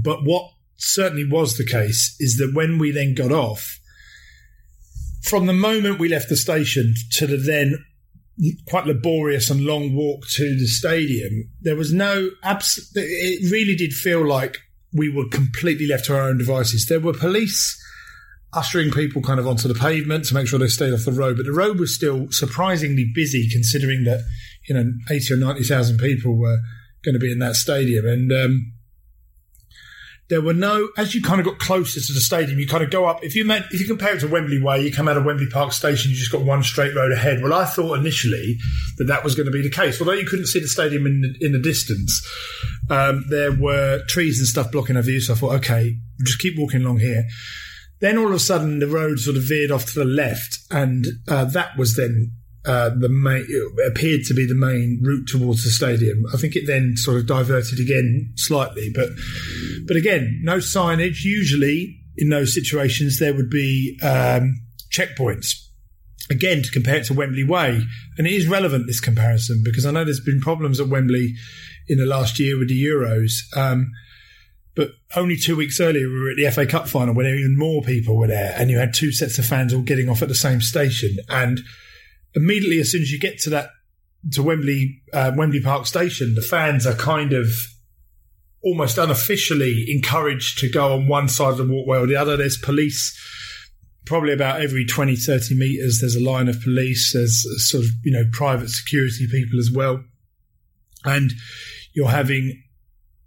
[0.00, 3.80] But what certainly was the case is that when we then got off,
[5.24, 7.84] from the moment we left the station to the then
[8.68, 13.92] quite laborious and long walk to the stadium, there was no abs- It really did
[13.92, 14.56] feel like
[14.92, 16.86] we were completely left to our own devices.
[16.86, 17.80] There were police
[18.52, 21.36] ushering people kind of onto the pavement to make sure they stayed off the road,
[21.36, 24.20] but the road was still surprisingly busy considering that
[24.68, 26.58] you know eighty or ninety thousand people were
[27.04, 28.72] going to be in that stadium, and um,
[30.30, 30.88] there were no.
[30.96, 33.22] As you kind of got closer to the stadium, you kind of go up.
[33.22, 35.48] If you meant, if you compare it to Wembley Way, you come out of Wembley
[35.48, 37.42] Park Station, you just got one straight road ahead.
[37.42, 38.56] Well, I thought initially
[38.96, 41.20] that that was going to be the case, although you couldn't see the stadium in
[41.20, 42.26] the, in the distance.
[42.88, 46.56] Um, there were trees and stuff blocking our view, so I thought, okay, just keep
[46.56, 47.24] walking along here.
[48.00, 51.06] Then all of a sudden, the road sort of veered off to the left, and
[51.28, 52.32] uh, that was then
[52.66, 53.46] uh, the main
[53.86, 56.24] appeared to be the main route towards the stadium.
[56.32, 59.08] I think it then sort of diverted again slightly, but
[59.86, 61.24] but again, no signage.
[61.24, 64.60] Usually in those situations, there would be um,
[64.92, 65.54] checkpoints.
[66.30, 67.82] Again, to compare it to Wembley Way,
[68.18, 71.34] and it is relevant this comparison because I know there's been problems at Wembley
[71.88, 73.32] in the last year with the Euros.
[73.56, 73.90] Um,
[74.76, 77.82] but only two weeks earlier, we were at the FA Cup final when even more
[77.82, 80.34] people were there, and you had two sets of fans all getting off at the
[80.34, 81.16] same station.
[81.28, 81.60] And
[82.34, 83.70] immediately as soon as you get to that
[84.32, 87.48] to Wembley uh, Wembley Park Station, the fans are kind of
[88.62, 92.36] almost unofficially encouraged to go on one side of the walkway or the other.
[92.36, 93.18] There's police
[94.04, 96.00] probably about every 20, 30 metres.
[96.00, 97.12] There's a line of police.
[97.14, 100.02] There's sort of, you know, private security people as well.
[101.04, 101.32] And
[101.94, 102.62] you're having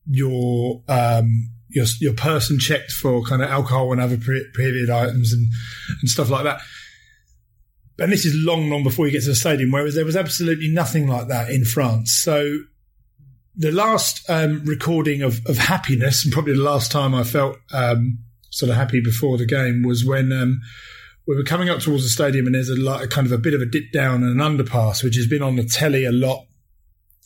[0.05, 5.47] your, um, your, your person checked for kind of alcohol and other prohibited items and,
[6.01, 6.61] and stuff like that
[7.99, 10.69] and this is long, long before you get to the stadium, whereas there was absolutely
[10.69, 12.11] nothing like that in France.
[12.11, 12.59] So
[13.55, 18.19] the last um, recording of, of happiness, and probably the last time I felt um,
[18.49, 20.61] sort of happy before the game, was when um,
[21.27, 23.53] we were coming up towards the stadium, and there's a, like, kind of a bit
[23.53, 26.47] of a dip down and an underpass, which has been on the telly a lot.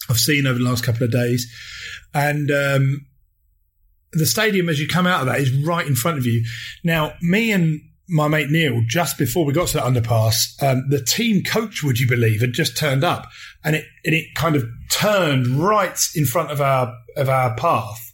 [0.09, 1.51] I've seen over the last couple of days,
[2.13, 3.05] and um,
[4.11, 6.45] the stadium as you come out of that is right in front of you.
[6.83, 11.03] Now, me and my mate Neil, just before we got to that underpass, um, the
[11.03, 13.27] team coach, would you believe, had just turned up,
[13.63, 18.13] and it and it kind of turned right in front of our of our path,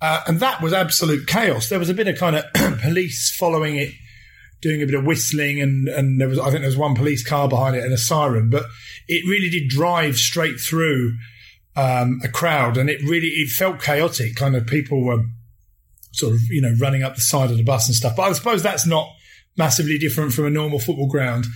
[0.00, 1.68] uh, and that was absolute chaos.
[1.68, 2.44] There was a bit of kind of
[2.80, 3.90] police following it,
[4.60, 7.26] doing a bit of whistling, and and there was I think there was one police
[7.26, 8.64] car behind it and a siren, but
[9.06, 11.16] it really did drive straight through
[11.76, 14.34] um, a crowd, and it really it felt chaotic.
[14.34, 15.24] Kind of people were
[16.12, 18.14] sort of, you know, running up the side of the bus and stuff.
[18.16, 19.08] But I suppose that's not
[19.56, 21.46] massively different from a normal football ground.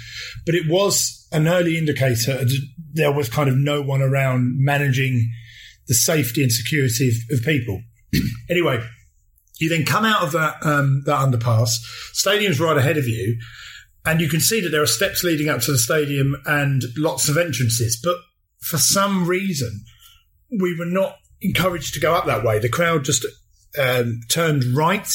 [0.45, 2.45] But it was an early indicator.
[2.93, 5.31] There was kind of no one around managing
[5.89, 7.83] the safety and security of, of people.
[8.51, 8.85] anyway,
[9.59, 11.71] you then come out of that um, that underpass.
[12.13, 13.39] Stadium's right ahead of you,
[14.05, 17.29] and you can see that there are steps leading up to the stadium and lots
[17.29, 17.99] of entrances.
[18.03, 18.17] But
[18.61, 19.85] for some reason,
[20.61, 22.59] we were not encouraged to go up that way.
[22.59, 23.25] The crowd just
[23.79, 25.09] um, turned right,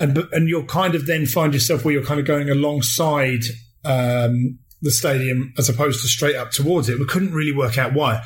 [0.00, 3.44] and and you'll kind of then find yourself where you're kind of going alongside
[3.84, 6.98] um, the stadium as opposed to straight up towards it.
[6.98, 8.22] We couldn't really work out why.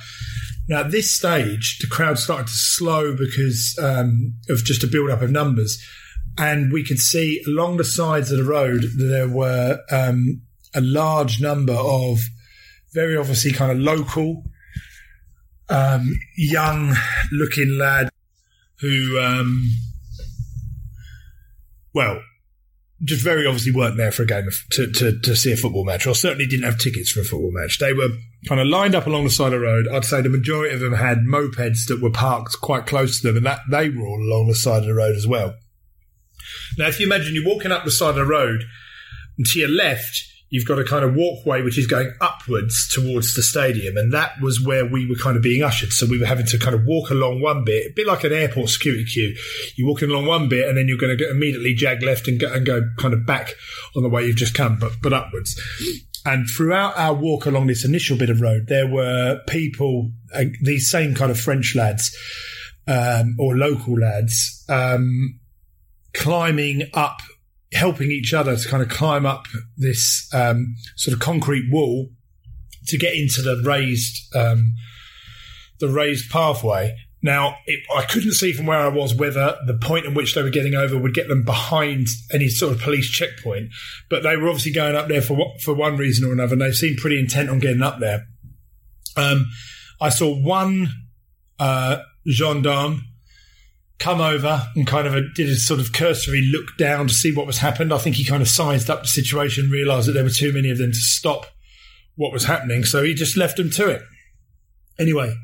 [0.69, 5.11] Now, at this stage, the crowd started to slow because um, of just a build
[5.11, 5.83] up of numbers.
[6.37, 10.43] And we could see along the sides of the road there were um,
[10.75, 12.21] a large number of
[12.93, 14.45] very obviously kind of local,
[15.71, 16.95] um, young
[17.33, 18.11] looking lads
[18.81, 19.71] who, um,
[21.95, 22.23] well,
[23.05, 25.85] just very obviously weren't there for a game of, to, to, to see a football
[25.85, 27.79] match, or certainly didn't have tickets for a football match.
[27.79, 28.09] They were
[28.49, 29.87] kind of lined up along the side of the road.
[29.93, 33.37] I'd say the majority of them had mopeds that were parked quite close to them,
[33.37, 35.55] and that they were all along the side of the road as well.
[36.77, 38.65] Now, if you imagine you're walking up the side of the road,
[39.37, 43.35] and to your left, you've got a kind of walkway which is going upwards towards
[43.35, 45.93] the stadium, and that was where we were kind of being ushered.
[45.93, 48.33] So we were having to kind of walk along one bit, a bit like an
[48.33, 49.37] airport security queue.
[49.77, 52.41] You're walking along one bit, and then you're going to get immediately jag left and
[52.41, 53.53] go, and go kind of back
[53.97, 55.61] on the way you've just come, but but upwards.
[56.25, 60.91] And throughout our walk along this initial bit of road, there were people, uh, these
[60.91, 62.15] same kind of French lads
[62.87, 65.39] um, or local lads, um,
[66.13, 67.21] climbing up
[67.73, 72.09] helping each other to kind of climb up this um, sort of concrete wall
[72.87, 74.75] to get into the raised um,
[75.81, 76.97] the raised pathway.
[77.21, 80.43] Now, it, I couldn't see from where I was whether the point in which they
[80.43, 83.71] were getting over would get them behind any sort of police checkpoint,
[84.09, 86.73] but they were obviously going up there for for one reason or another, and they
[86.73, 88.27] seemed pretty intent on getting up there.
[89.17, 89.47] Um,
[90.01, 90.89] I saw one
[91.59, 91.99] uh,
[92.31, 93.03] gendarme
[93.99, 97.33] come over and kind of a, did a sort of cursory look down to see
[97.33, 97.93] what was happened.
[97.93, 100.71] I think he kind of sized up the situation, realised that there were too many
[100.71, 101.47] of them to stop
[102.15, 104.03] what was happening, so he just left them to it.
[104.99, 105.35] Anyway,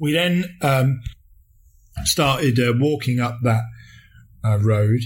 [0.00, 1.00] we then um,
[2.04, 3.62] started uh, walking up that
[4.44, 5.00] uh, road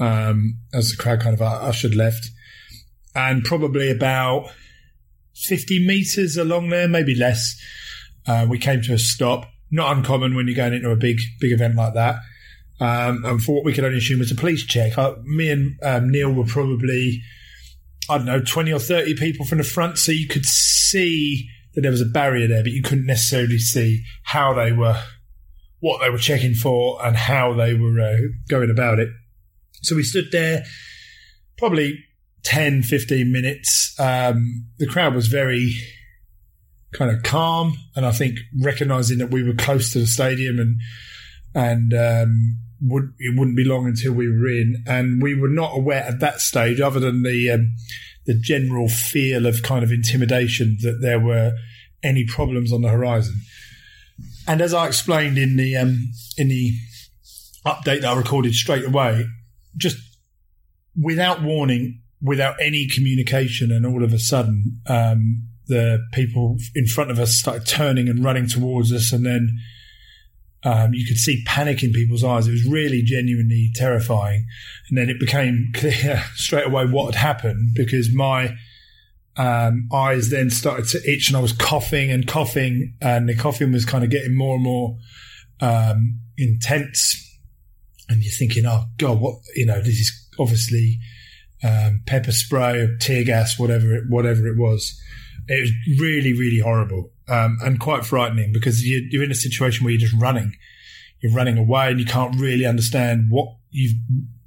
[0.00, 2.30] um, as the crowd kind of ushered left,
[3.14, 4.50] and probably about
[5.34, 7.60] 50 metres along there, maybe less,
[8.26, 11.52] uh, we came to a stop not uncommon when you're going into a big big
[11.52, 12.16] event like that.
[12.80, 15.78] Um, and for what we could only assume was a police check, I, me and
[15.82, 17.20] um, Neil were probably
[18.08, 21.82] I don't know twenty or thirty people from the front, so you could see that
[21.82, 25.00] there was a barrier there, but you couldn't necessarily see how they were,
[25.80, 28.16] what they were checking for, and how they were uh,
[28.48, 29.08] going about it.
[29.82, 30.64] So we stood there
[31.56, 31.98] probably
[32.44, 33.94] 10, 15 minutes.
[33.98, 35.76] Um, the crowd was very
[36.92, 40.76] kind of calm, and I think recognizing that we were close to the stadium and
[41.54, 45.76] and um, would it wouldn't be long until we were in, and we were not
[45.76, 47.74] aware at that stage, other than the um,
[48.26, 51.52] the general feel of kind of intimidation, that there were
[52.02, 53.40] any problems on the horizon.
[54.46, 56.74] And as I explained in the um, in the
[57.66, 59.26] update that I recorded straight away,
[59.76, 59.98] just
[61.00, 67.10] without warning, without any communication, and all of a sudden, um, the people in front
[67.10, 69.58] of us started turning and running towards us, and then
[70.64, 72.48] um, you could see panic in people's eyes.
[72.48, 74.46] It was really genuinely terrifying.
[74.88, 78.56] And then it became clear straight away what had happened because my
[79.36, 83.72] um, eyes then started to itch and I was coughing and coughing, and the coughing
[83.72, 84.98] was kind of getting more and more
[85.60, 87.24] um, intense.
[88.08, 90.98] And you're thinking, oh, God, what, you know, this is obviously
[91.62, 95.00] um, pepper spray or tear gas, whatever it, whatever it was.
[95.48, 99.84] It was really, really horrible um, and quite frightening because you're, you're in a situation
[99.84, 100.56] where you're just running.
[101.20, 103.96] You're running away and you can't really understand what you've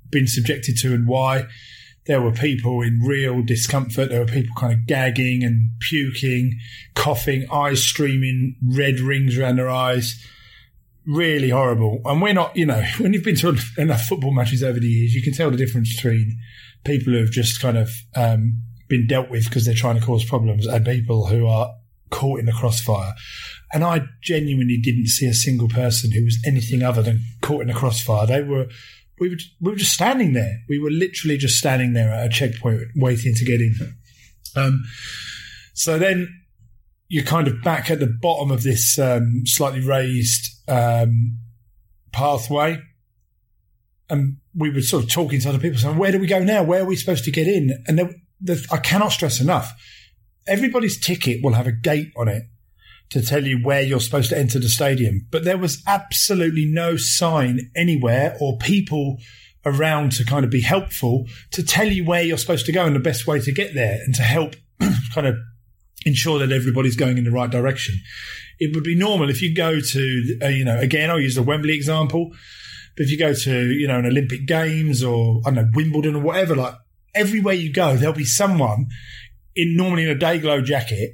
[0.09, 1.47] been subjected to and why.
[2.05, 4.09] There were people in real discomfort.
[4.09, 6.59] There were people kind of gagging and puking,
[6.95, 10.23] coughing, eyes streaming, red rings around their eyes.
[11.05, 12.01] Really horrible.
[12.05, 15.13] And we're not, you know, when you've been to enough football matches over the years,
[15.13, 16.39] you can tell the difference between
[16.83, 20.23] people who have just kind of um, been dealt with because they're trying to cause
[20.23, 21.73] problems and people who are
[22.11, 23.13] caught in the crossfire.
[23.73, 27.69] And I genuinely didn't see a single person who was anything other than caught in
[27.69, 28.27] the crossfire.
[28.27, 28.67] They were,
[29.19, 30.59] we were, we were just standing there.
[30.69, 33.75] We were literally just standing there at a checkpoint waiting to get in.
[34.55, 34.83] Um,
[35.73, 36.27] so then
[37.07, 41.37] you're kind of back at the bottom of this um, slightly raised um,
[42.11, 42.77] pathway.
[44.09, 46.63] And we were sort of talking to other people saying, where do we go now?
[46.63, 47.83] Where are we supposed to get in?
[47.87, 48.09] And there,
[48.41, 49.71] the, I cannot stress enough.
[50.47, 52.43] Everybody's ticket will have a gate on it
[53.11, 56.95] to tell you where you're supposed to enter the stadium, but there was absolutely no
[56.95, 59.17] sign anywhere or people
[59.65, 62.95] around to kind of be helpful to tell you where you're supposed to go and
[62.95, 64.55] the best way to get there and to help
[65.13, 65.35] kind of
[66.05, 67.95] ensure that everybody's going in the right direction.
[68.59, 71.43] It would be normal if you go to, uh, you know, again, I'll use the
[71.43, 72.31] Wembley example,
[72.95, 76.15] but if you go to, you know, an Olympic Games or, I don't know, Wimbledon
[76.15, 76.75] or whatever, like
[77.13, 78.87] everywhere you go, there'll be someone
[79.55, 81.13] in normally in a day glow jacket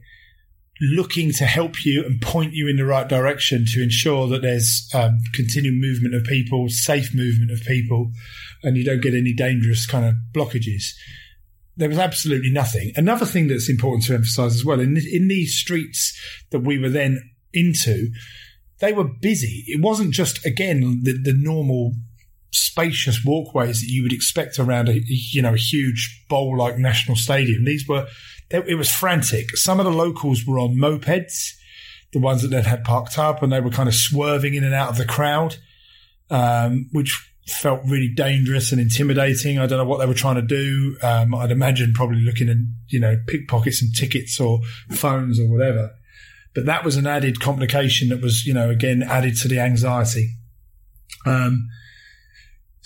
[0.79, 4.89] looking to help you and point you in the right direction to ensure that there's
[4.93, 8.11] um, continued movement of people, safe movement of people,
[8.63, 10.93] and you don't get any dangerous kind of blockages.
[11.75, 12.91] There was absolutely nothing.
[12.95, 16.19] Another thing that's important to emphasize as well in, in these streets
[16.51, 17.19] that we were then
[17.53, 18.11] into,
[18.79, 19.63] they were busy.
[19.67, 21.93] It wasn't just again the, the normal
[22.51, 27.17] spacious walkways that you would expect around a you know a huge bowl like national
[27.17, 27.65] stadium.
[27.65, 28.07] These were
[28.49, 29.57] it was frantic.
[29.57, 31.53] Some of the locals were on mopeds,
[32.13, 34.73] the ones that they'd had parked up, and they were kind of swerving in and
[34.73, 35.57] out of the crowd,
[36.29, 39.57] um, which felt really dangerous and intimidating.
[39.57, 40.97] I don't know what they were trying to do.
[41.01, 44.59] Um, I'd imagine probably looking and, you know, pickpocket some tickets or
[44.91, 45.91] phones or whatever.
[46.53, 50.35] But that was an added complication that was, you know, again, added to the anxiety.
[51.25, 51.69] Um,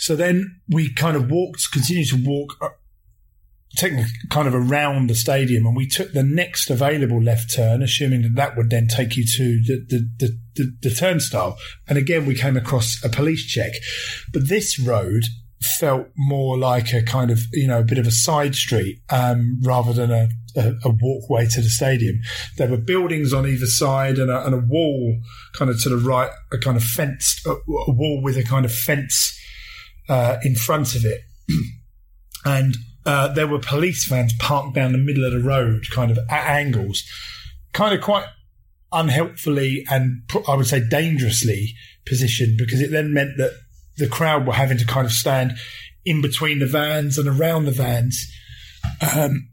[0.01, 2.69] so then we kind of walked, continued to walk, uh,
[3.75, 8.23] taking kind of around the stadium, and we took the next available left turn, assuming
[8.23, 11.55] that that would then take you to the the, the, the, the turnstile.
[11.87, 13.73] And again, we came across a police check,
[14.33, 15.25] but this road
[15.61, 19.59] felt more like a kind of you know a bit of a side street um,
[19.61, 22.19] rather than a, a, a, walkway to the stadium.
[22.57, 25.19] There were buildings on either side and a, and a wall
[25.53, 28.65] kind of to the right, a kind of fenced a, a wall with a kind
[28.65, 29.37] of fence
[30.11, 31.21] uh, in front of it,
[32.45, 36.19] and uh, there were police vans parked down the middle of the road, kind of
[36.29, 37.03] at angles,
[37.73, 38.25] kind of quite
[38.93, 43.53] unhelpfully and I would say dangerously positioned because it then meant that
[43.97, 45.53] the crowd were having to kind of stand
[46.03, 48.29] in between the vans and around the vans.
[49.15, 49.49] Um,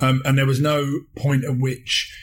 [0.00, 2.14] um, and there was no point at which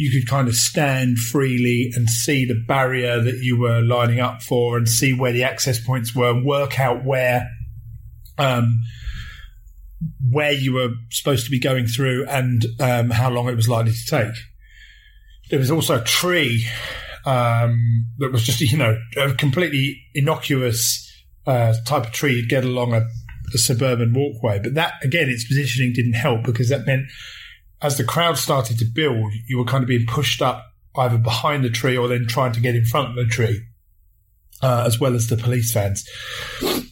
[0.00, 4.40] you could kind of stand freely and see the barrier that you were lining up
[4.40, 7.46] for and see where the access points were and work out where
[8.38, 8.80] um,
[10.30, 13.92] where you were supposed to be going through and um, how long it was likely
[13.92, 14.34] to take.
[15.50, 16.66] There was also a tree
[17.26, 21.06] um, that was just, you know, a completely innocuous
[21.46, 23.06] uh, type of tree to get along a,
[23.52, 24.60] a, suburban walkway.
[24.62, 27.04] But that, again, its positioning didn't help because that meant
[27.82, 30.66] as the crowd started to build, you were kind of being pushed up
[30.96, 33.62] either behind the tree or then trying to get in front of the tree,
[34.62, 36.06] uh, as well as the police vans.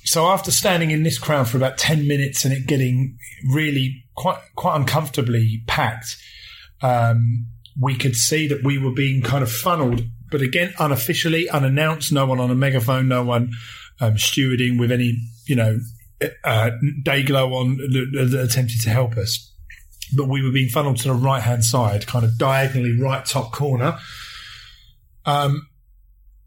[0.04, 3.18] So after standing in this crowd for about 10 minutes and it getting
[3.50, 6.16] really quite, quite uncomfortably packed,
[6.80, 7.46] um,
[7.80, 12.26] we could see that we were being kind of funneled, but again, unofficially, unannounced, no
[12.26, 13.50] one on a megaphone, no one
[14.00, 15.78] um, stewarding with any, you know,
[16.44, 16.70] uh,
[17.02, 17.78] day glow on
[18.18, 19.52] attempted to help us.
[20.16, 23.52] But we were being funneled to the right hand side, kind of diagonally right top
[23.52, 23.98] corner.
[25.26, 25.68] Um,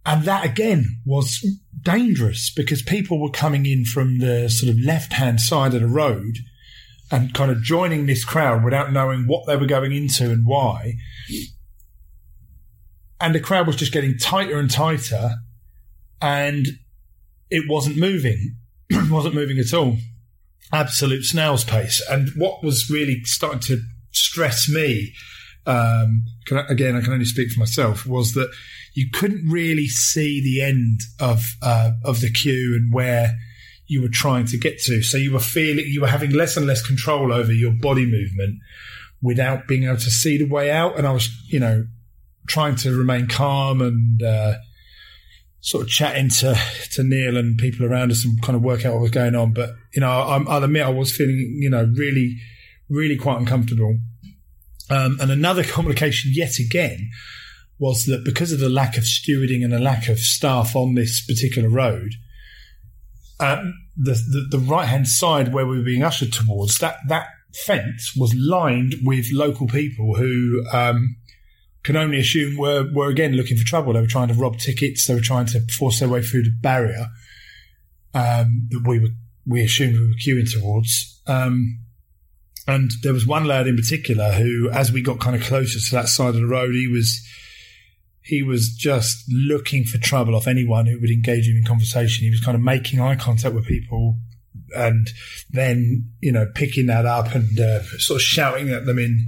[0.06, 1.46] and that again was
[1.82, 5.88] dangerous because people were coming in from the sort of left hand side of the
[5.88, 6.40] road
[7.12, 10.94] and kind of joining this crowd without knowing what they were going into and why.
[13.20, 15.32] And the crowd was just getting tighter and tighter
[16.22, 16.66] and
[17.50, 18.56] it wasn't moving.
[18.90, 19.98] it wasn't moving at all.
[20.74, 22.02] Absolute snail's pace.
[22.10, 25.14] And what was really starting to stress me,
[25.66, 26.24] um,
[26.70, 28.50] again, I can only speak for myself, was that
[28.94, 33.38] you couldn't really see the end of uh, of the queue and where
[33.88, 35.02] you were trying to get to.
[35.02, 38.60] So you were feeling you were having less and less control over your body movement
[39.22, 40.98] without being able to see the way out.
[40.98, 41.86] And I was, you know,
[42.48, 44.54] trying to remain calm and uh,
[45.62, 46.60] sort of chatting to
[46.92, 49.54] to Neil and people around us and kind of work out what was going on.
[49.54, 52.38] But you know, I, I'll admit I was feeling, you know, really,
[52.90, 54.00] really quite uncomfortable.
[54.90, 57.10] Um, and another complication yet again
[57.80, 61.26] was that because of the lack of stewarding and the lack of staff on this
[61.26, 62.12] particular road,
[63.40, 67.28] um, the, the, the right hand side where we were being ushered towards that that
[67.54, 71.18] fence was lined with local people who um,
[71.84, 73.94] can only assume were were again looking for trouble.
[73.94, 75.08] They were trying to rob tickets.
[75.08, 77.08] They were trying to force their way through the barrier
[78.14, 79.10] um, that we were
[79.46, 81.22] we assumed we were queuing towards.
[81.28, 81.80] Um,
[82.68, 85.96] and there was one lad in particular who, as we got kind of closer to
[85.96, 87.28] that side of the road, he was
[88.24, 92.24] he was just looking for trouble off anyone who would engage him in conversation.
[92.24, 94.18] He was kind of making eye contact with people
[94.76, 95.10] and
[95.50, 99.28] then, you know, picking that up and uh, sort of shouting at them in,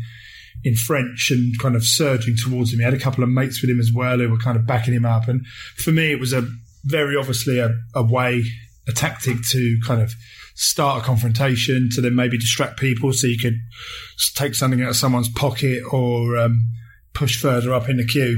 [0.63, 2.79] in French and kind of surging towards him.
[2.79, 4.93] He had a couple of mates with him as well who were kind of backing
[4.93, 5.27] him up.
[5.27, 5.45] And
[5.77, 6.47] for me, it was a
[6.85, 8.43] very obviously a, a way,
[8.87, 10.13] a tactic to kind of
[10.55, 13.57] start a confrontation to then maybe distract people so you could
[14.35, 16.61] take something out of someone's pocket or um,
[17.13, 18.37] push further up in the queue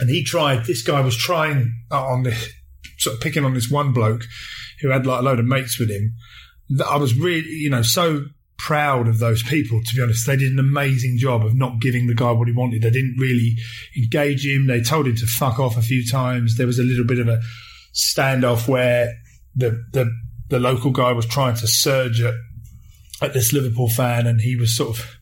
[0.00, 0.64] and he tried.
[0.64, 2.50] This guy was trying on this,
[2.98, 4.24] sort of picking on this one bloke
[4.80, 6.14] who had like a load of mates with him.
[6.70, 8.24] That I was really, you know, so
[8.58, 9.80] proud of those people.
[9.82, 12.54] To be honest, they did an amazing job of not giving the guy what he
[12.54, 12.82] wanted.
[12.82, 13.56] They didn't really
[13.96, 14.66] engage him.
[14.66, 16.56] They told him to fuck off a few times.
[16.56, 17.40] There was a little bit of a
[17.94, 19.14] standoff where
[19.54, 20.10] the the
[20.48, 22.34] the local guy was trying to surge at,
[23.22, 25.16] at this Liverpool fan, and he was sort of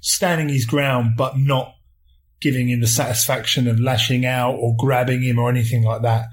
[0.00, 1.74] standing his ground, but not
[2.40, 6.26] giving him the satisfaction of lashing out or grabbing him or anything like that.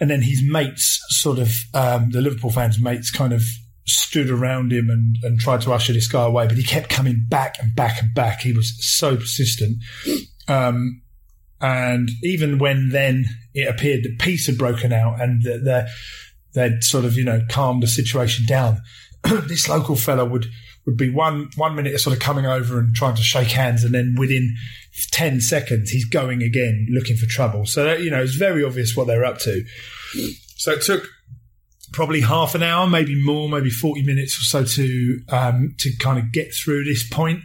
[0.00, 3.44] And then his mates, sort of, um, the Liverpool fans' mates, kind of
[3.86, 7.24] stood around him and, and tried to usher this guy away, but he kept coming
[7.28, 8.40] back and back and back.
[8.40, 9.78] He was so persistent.
[10.48, 11.02] Um,
[11.60, 13.24] And even when then
[13.54, 15.88] it appeared that peace had broken out and that
[16.54, 18.80] they'd sort of, you know, calmed the situation down,
[19.46, 20.46] this local fellow would
[20.84, 23.94] would be one one minute sort of coming over and trying to shake hands, and
[23.94, 24.52] then within
[25.12, 27.64] ten seconds he's going again looking for trouble.
[27.64, 29.64] So that, you know it's very obvious what they're up to.
[30.56, 31.06] So it took
[31.92, 36.18] probably half an hour, maybe more, maybe forty minutes or so to um, to kind
[36.18, 37.40] of get through this point,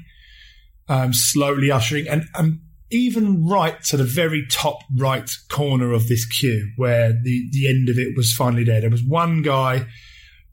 [0.88, 2.24] um, slowly ushering and.
[2.36, 7.68] and even right to the very top right corner of this queue where the, the
[7.68, 8.80] end of it was finally there.
[8.80, 9.86] There was one guy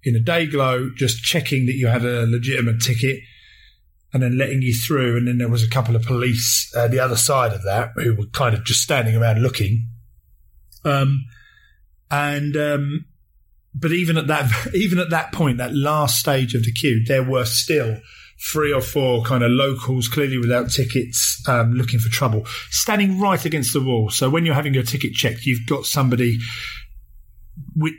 [0.03, 3.20] in a day glow, just checking that you had a legitimate ticket
[4.12, 5.16] and then letting you through.
[5.16, 8.16] And then there was a couple of police uh, the other side of that who
[8.16, 9.88] were kind of just standing around looking.
[10.84, 11.26] Um,
[12.11, 13.05] and, um,
[13.75, 17.25] but even at that, even at that point, that last stage of the queue, there
[17.25, 17.99] were still
[18.53, 23.45] three or four kind of locals, clearly without tickets, um, looking for trouble, standing right
[23.45, 24.11] against the wall.
[24.11, 26.39] So when you're having your ticket checked, you've got somebody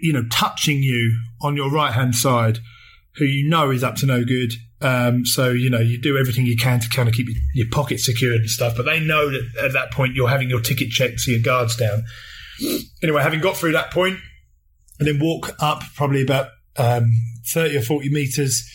[0.01, 2.59] you know, touching you on your right hand side,
[3.15, 4.53] who you know is up to no good.
[4.81, 7.67] Um, so you know you do everything you can to kind of keep your, your
[7.71, 8.75] pocket secured and stuff.
[8.75, 11.75] But they know that at that point you're having your ticket checked, so your guards
[11.75, 12.03] down.
[13.01, 14.19] Anyway, having got through that point,
[14.99, 17.11] and then walk up probably about um,
[17.47, 18.69] thirty or forty meters,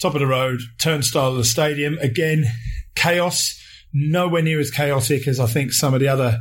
[0.00, 1.98] top of the road, turnstile of the stadium.
[1.98, 2.44] Again,
[2.94, 3.62] chaos.
[3.98, 6.38] Nowhere near as chaotic as I think some of the other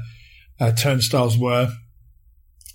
[0.60, 1.70] uh, turnstiles were.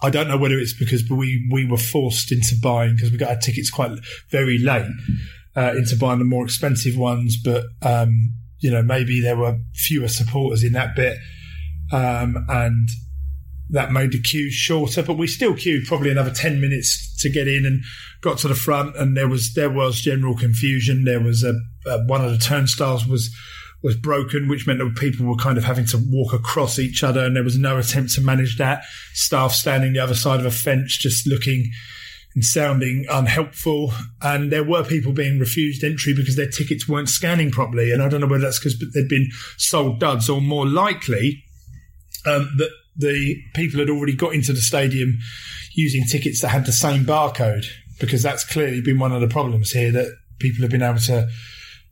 [0.02, 3.30] I don't know whether it's because we we were forced into buying because we got
[3.30, 3.92] our tickets quite
[4.30, 4.88] very late
[5.54, 10.08] uh, into buying the more expensive ones, but um, you know maybe there were fewer
[10.08, 11.18] supporters in that bit,
[11.92, 12.88] um, and
[13.70, 15.02] that made the queue shorter.
[15.02, 17.82] But we still queued probably another ten minutes to get in and
[18.20, 21.04] got to the front, and there was there was general confusion.
[21.04, 21.54] There was a,
[21.86, 23.34] a one of the turnstiles was
[23.82, 27.24] was broken, which meant that people were kind of having to walk across each other,
[27.24, 28.82] and there was no attempt to manage that.
[29.14, 31.70] Staff standing the other side of a fence, just looking
[32.34, 33.92] and sounding unhelpful.
[34.22, 37.90] And there were people being refused entry because their tickets weren't scanning properly.
[37.90, 41.42] And I don't know whether that's because they'd been sold duds or more likely
[42.26, 42.70] um, that
[43.00, 45.18] the people had already got into the stadium
[45.72, 47.66] using tickets that had the same barcode,
[47.98, 51.28] because that's clearly been one of the problems here that people have been able to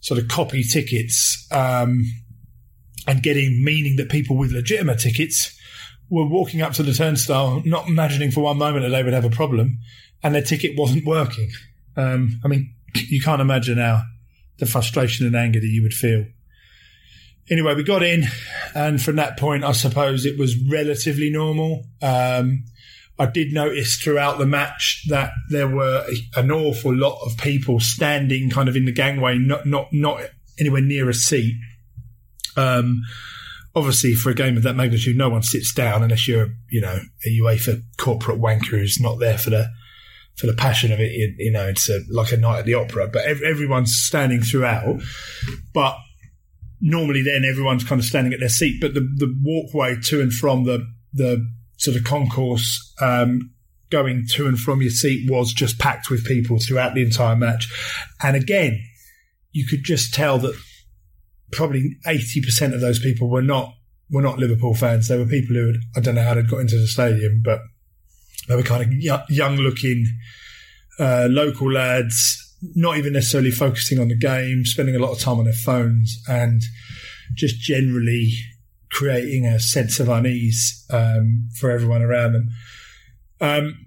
[0.00, 2.02] sort of copy tickets um,
[3.06, 5.58] and getting meaning that people with legitimate tickets
[6.10, 9.24] were walking up to the turnstile, not imagining for one moment that they would have
[9.24, 9.78] a problem,
[10.22, 11.50] and their ticket wasn't working.
[11.96, 14.02] Um, I mean, you can't imagine how
[14.58, 16.26] the frustration and anger that you would feel.
[17.50, 18.24] Anyway, we got in,
[18.74, 21.84] and from that point, I suppose it was relatively normal.
[22.02, 22.64] Um,
[23.18, 26.06] I did notice throughout the match that there were
[26.36, 30.22] an awful lot of people standing kind of in the gangway, not not not
[30.60, 31.56] anywhere near a seat.
[32.56, 33.02] Um,
[33.74, 37.00] obviously, for a game of that magnitude, no one sits down unless you're, you know,
[37.26, 39.68] a UEFA corporate wanker who's not there for the
[40.36, 41.10] for the passion of it.
[41.12, 44.42] You, you know, it's a, like a night at the opera, but ev- everyone's standing
[44.42, 45.00] throughout.
[45.74, 45.96] But
[46.80, 48.80] normally, then everyone's kind of standing at their seat.
[48.80, 53.52] But the the walkway to and from the the sort of concourse um,
[53.90, 57.68] going to and from your seat was just packed with people throughout the entire match.
[58.22, 58.82] And again,
[59.52, 60.54] you could just tell that
[61.52, 63.72] probably 80% of those people were not
[64.10, 65.08] were not Liverpool fans.
[65.08, 67.60] They were people who had, I don't know how they'd got into the stadium, but
[68.48, 68.92] they were kind of
[69.28, 70.06] young looking
[70.98, 75.38] uh, local lads, not even necessarily focusing on the game, spending a lot of time
[75.38, 76.62] on their phones and
[77.34, 78.32] just generally
[78.90, 82.48] creating a sense of unease um, for everyone around them.
[83.40, 83.86] Um,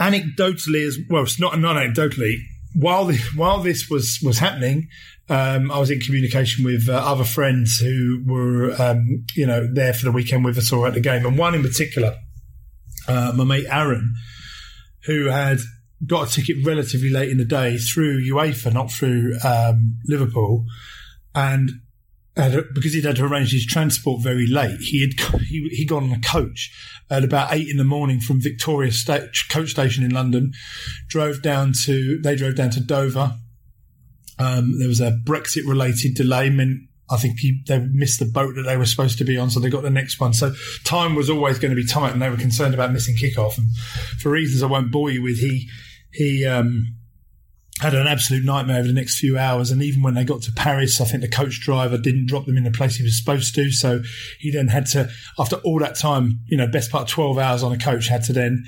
[0.00, 2.36] anecdotally, as well, it's not not anecdotally.
[2.74, 4.88] While while this was was happening,
[5.28, 9.94] um, I was in communication with uh, other friends who were um, you know there
[9.94, 12.16] for the weekend with us or at the game, and one in particular,
[13.06, 14.14] uh, my mate Aaron,
[15.04, 15.58] who had
[16.06, 20.66] got a ticket relatively late in the day through UEFA, not through um, Liverpool,
[21.34, 21.70] and
[22.34, 26.12] because he'd had to arrange his transport very late, he had he he got on
[26.12, 26.72] a coach
[27.10, 30.52] at about eight in the morning from Victoria State coach station in London.
[31.08, 33.34] Drove down to they drove down to Dover.
[34.36, 38.54] Um, there was a Brexit related delay, meant I think he, they missed the boat
[38.56, 40.32] that they were supposed to be on, so they got the next one.
[40.32, 43.58] So time was always going to be tight, and they were concerned about missing kickoff.
[43.58, 43.76] And
[44.20, 45.68] for reasons I won't bore you with, he
[46.14, 46.94] he um,
[47.80, 49.70] had an absolute nightmare over the next few hours.
[49.70, 52.56] And even when they got to Paris, I think the coach driver didn't drop them
[52.56, 53.70] in the place he was supposed to.
[53.72, 54.00] So
[54.38, 57.72] he then had to, after all that time, you know, best part 12 hours on
[57.72, 58.64] a coach, had to then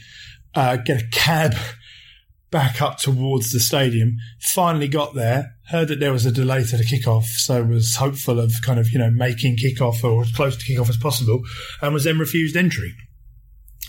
[0.54, 1.54] uh, get a cab
[2.50, 4.16] back up towards the stadium.
[4.40, 8.40] Finally got there, heard that there was a delay to the kickoff, so was hopeful
[8.40, 11.42] of kind of, you know, making kickoff or as close to kickoff as possible,
[11.80, 12.92] and was then refused entry.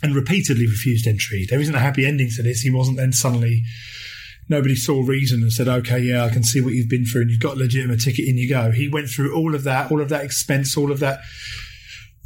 [0.04, 1.46] And repeatedly refused entry.
[1.50, 2.62] There isn't a happy ending to this.
[2.62, 3.64] He wasn't then suddenly
[4.50, 7.32] nobody saw reason and said, okay, yeah, I can see what you've been through and
[7.32, 8.72] you've got a legitimate ticket, in you go.
[8.72, 11.20] He went through all of that, all of that expense, all of that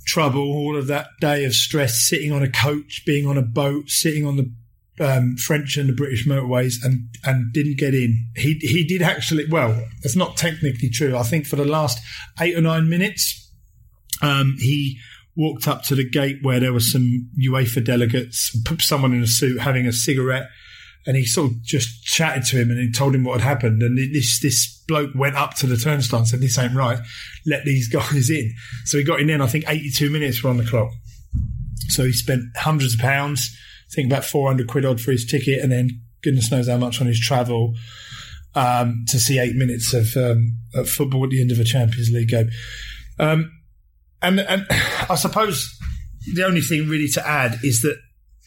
[0.06, 3.90] trouble, all of that day of stress, sitting on a coach, being on a boat,
[3.90, 4.52] sitting on the
[5.00, 8.28] um, French and the British motorways and, and didn't get in.
[8.36, 11.18] He, he did actually, well, it's not technically true.
[11.18, 12.00] I think for the last
[12.40, 13.52] eight or nine minutes,
[14.22, 15.00] um, he
[15.36, 19.62] walked up to the gate where there were some UEFA delegates, someone in a suit
[19.62, 20.48] having a cigarette
[21.06, 23.82] and he sort of just chatted to him and he told him what had happened.
[23.82, 27.00] And this this bloke went up to the turnstile and said, "This ain't right.
[27.46, 28.54] Let these guys in."
[28.86, 29.28] So he got in.
[29.28, 30.92] Then I think eighty two minutes were on the clock.
[31.90, 33.50] So he spent hundreds of pounds.
[33.90, 35.90] I think about four hundred quid odd for his ticket, and then
[36.22, 37.74] goodness knows how much on his travel
[38.54, 42.12] um, to see eight minutes of, um, of, football at the end of a Champions
[42.12, 42.50] League game.
[43.18, 43.52] Um,
[44.22, 44.66] and and
[45.10, 45.78] I suppose
[46.34, 47.98] the only thing really to add is that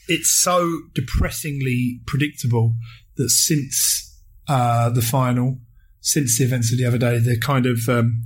[0.09, 2.75] it's so depressingly predictable
[3.17, 5.59] that since uh, the final,
[6.01, 8.25] since the events of the other day, the kind of um,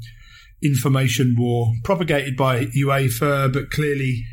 [0.62, 4.24] information war propagated by UEFA, but clearly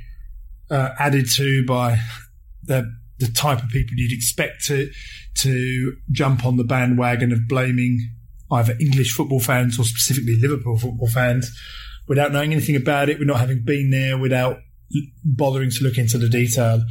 [0.70, 2.00] uh, added to by
[2.64, 4.90] the the type of people you'd expect to
[5.36, 7.98] to jump on the bandwagon of blaming
[8.52, 11.52] either English football fans or specifically Liverpool football fans
[12.08, 14.58] without knowing anything about it, without having been there, without
[15.24, 16.84] bothering to look into the detail.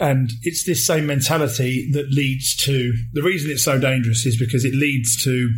[0.00, 4.64] And it's this same mentality that leads to the reason it's so dangerous is because
[4.64, 5.50] it leads to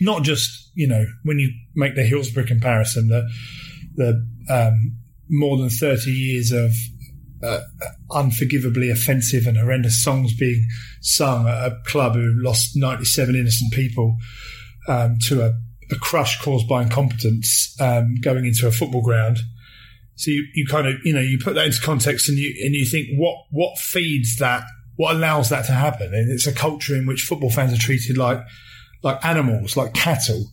[0.00, 3.28] not just, you know, when you make the Hillsborough comparison, the,
[3.94, 4.96] the um,
[5.28, 6.72] more than 30 years of
[7.42, 7.60] uh,
[8.10, 10.66] unforgivably offensive and horrendous songs being
[11.00, 14.16] sung at a club who lost 97 innocent people
[14.88, 15.52] um, to a,
[15.92, 19.38] a, crush caused by incompetence um, going into a football ground
[20.20, 22.74] so you, you kind of, you know, you put that into context and you, and
[22.74, 24.64] you think what, what feeds that,
[24.96, 26.12] what allows that to happen?
[26.12, 28.38] And it's a culture in which football fans are treated like,
[29.02, 30.44] like animals, like cattle.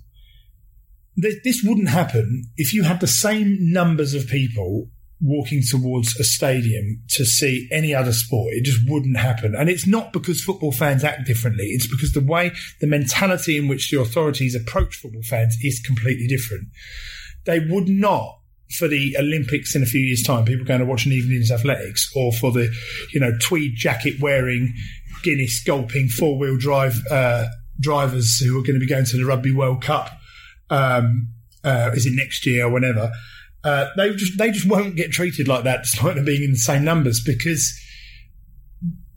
[1.17, 4.87] This, this wouldn't happen if you had the same numbers of people
[5.19, 8.53] walking towards a stadium to see any other sport.
[8.53, 9.55] It just wouldn't happen.
[9.55, 11.65] And it's not because football fans act differently.
[11.65, 12.51] It's because the way,
[12.81, 16.67] the mentality in which the authorities approach football fans is completely different.
[17.45, 18.37] They would not
[18.77, 22.11] for the Olympics in a few years' time, people going to watch an evening's athletics,
[22.15, 22.69] or for the,
[23.13, 24.73] you know, tweed jacket wearing,
[25.23, 27.45] Guinness gulping four wheel drive uh,
[27.79, 30.11] drivers who are going to be going to the Rugby World Cup.
[30.69, 31.29] Um,
[31.63, 33.11] uh, is it next year or whenever?
[33.63, 36.57] Uh, they just they just won't get treated like that, despite them being in the
[36.57, 37.77] same numbers, because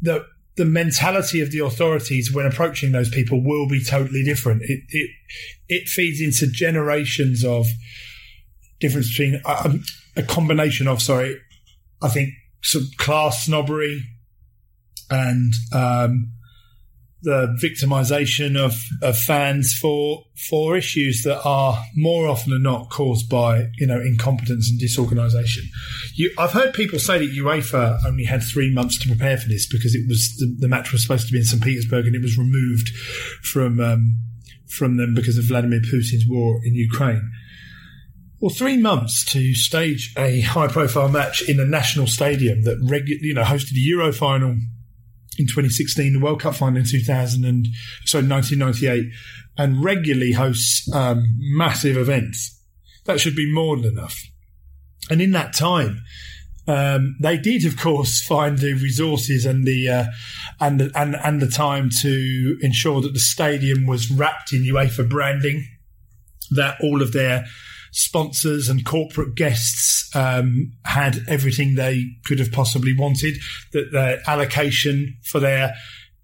[0.00, 0.24] the
[0.56, 4.62] the mentality of the authorities when approaching those people will be totally different.
[4.62, 5.10] It it
[5.68, 7.66] it feeds into generations of
[8.80, 9.74] difference between uh,
[10.16, 11.40] a combination of, sorry,
[12.02, 12.30] I think
[12.62, 14.02] some class snobbery
[15.10, 16.32] and um,
[17.22, 23.28] the victimization of, of fans for for issues that are more often than not caused
[23.28, 25.64] by you know incompetence and disorganisation.
[26.38, 29.94] I've heard people say that UEFA only had three months to prepare for this because
[29.94, 32.38] it was the, the match was supposed to be in St Petersburg and it was
[32.38, 32.88] removed
[33.42, 34.16] from um,
[34.68, 37.30] from them because of Vladimir Putin's war in Ukraine.
[38.40, 43.34] Well, three months to stage a high-profile match in a national stadium that regu- you
[43.34, 44.56] know hosted a Euro final
[45.38, 47.68] in 2016, the World Cup final in 2000 and
[48.04, 49.12] sorry 1998,
[49.56, 52.60] and regularly hosts um, massive events.
[53.04, 54.20] That should be more than enough.
[55.10, 56.02] And in that time,
[56.68, 60.04] um, they did, of course, find the resources and the uh,
[60.60, 65.08] and the, and and the time to ensure that the stadium was wrapped in UEFA
[65.08, 65.66] branding,
[66.52, 67.44] that all of their
[67.92, 73.36] sponsors and corporate guests um, had everything they could have possibly wanted.
[73.72, 75.74] That their allocation for their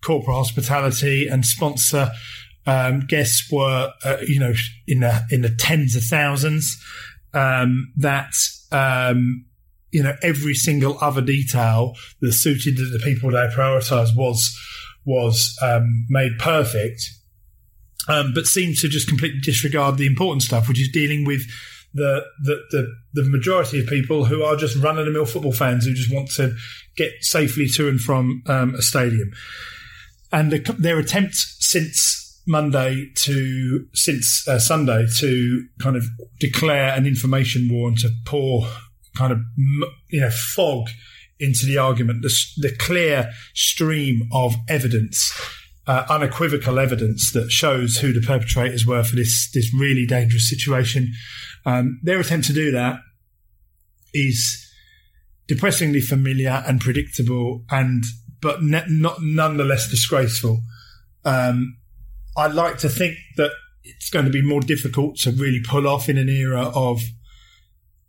[0.05, 2.11] corporate hospitality and sponsor
[2.67, 4.53] um, guests were, uh, you know,
[4.87, 6.83] in the in the tens of thousands.
[7.35, 8.33] Um, that
[8.73, 9.45] um,
[9.91, 14.57] you know every single other detail that suited the people they prioritised was
[15.05, 17.09] was um, made perfect
[18.09, 21.42] um, but seem to just completely disregard the important stuff, which is dealing with
[21.94, 25.52] the, the the, the majority of people who are just run of the mill football
[25.52, 26.54] fans who just want to
[26.96, 29.30] get safely to and from um, a stadium.
[30.32, 36.04] And the, their attempt since Monday to since uh, Sunday to kind of
[36.38, 38.68] declare an information war and to pour
[39.16, 39.38] kind of
[40.11, 40.88] you know fog
[41.38, 45.32] into the argument, the, the clear stream of evidence,
[45.87, 51.12] uh, unequivocal evidence that shows who the perpetrators were for this this really dangerous situation.
[51.64, 53.01] Um, their attempt to do that
[54.12, 54.62] is
[55.47, 58.05] depressingly familiar and predictable, and
[58.41, 60.61] but ne- not nonetheless disgraceful.
[61.24, 61.76] Um,
[62.37, 63.53] I like to think that
[63.84, 67.01] it's going to be more difficult to really pull off in an era of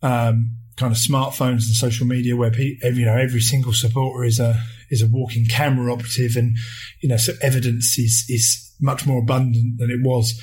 [0.02, 4.24] um, kind of smartphones and social media where pe- every, you know every single supporter
[4.24, 6.56] is a is a walking camera operative and
[7.02, 10.40] you know so evidence is is much more abundant than it was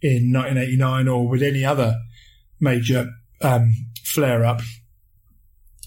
[0.00, 1.96] in 1989 or with any other
[2.60, 3.08] major
[3.42, 3.72] um,
[4.04, 4.60] flare up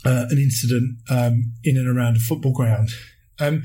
[0.05, 2.89] uh, an incident um, in and around a football ground
[3.39, 3.63] um,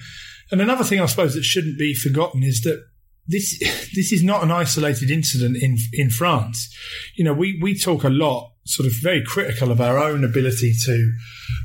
[0.51, 2.84] and another thing I suppose that shouldn't be forgotten is that
[3.26, 3.59] this
[3.95, 6.74] this is not an isolated incident in in France.
[7.16, 10.73] You know, we we talk a lot, sort of very critical of our own ability
[10.85, 11.13] to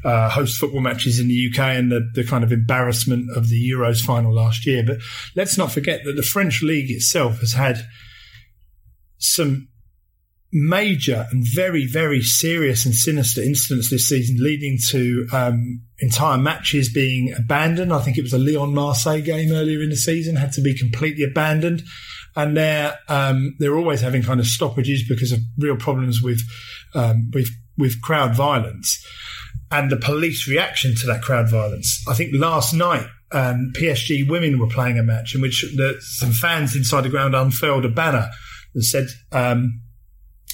[0.04, 3.72] uh, host football matches in the UK and the, the kind of embarrassment of the
[3.72, 4.84] Euros final last year.
[4.86, 4.98] But
[5.36, 7.86] let's not forget that the French league itself has had
[9.18, 9.68] some
[10.52, 16.92] major and very, very serious and sinister incidents this season, leading to um, entire matches
[16.92, 17.94] being abandoned.
[17.94, 20.78] I think it was a Lyon Marseille game earlier in the season had to be
[20.78, 21.84] completely abandoned,
[22.38, 26.42] and they're um, they're always having kind of stoppages because of real problems with
[26.94, 29.06] um, with with crowd violence
[29.72, 32.02] and the police reaction to that crowd violence.
[32.08, 33.08] I think last night.
[33.30, 37.36] Um, PSG women were playing a match in which the, some fans inside the ground
[37.36, 38.30] unfurled a banner
[38.74, 39.82] that said, um,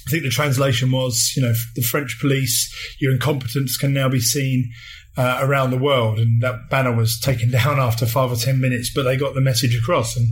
[0.07, 4.19] I think the translation was, you know, the French police, your incompetence can now be
[4.19, 4.71] seen
[5.15, 6.17] uh, around the world.
[6.17, 9.41] And that banner was taken down after five or 10 minutes, but they got the
[9.41, 10.17] message across.
[10.17, 10.29] And,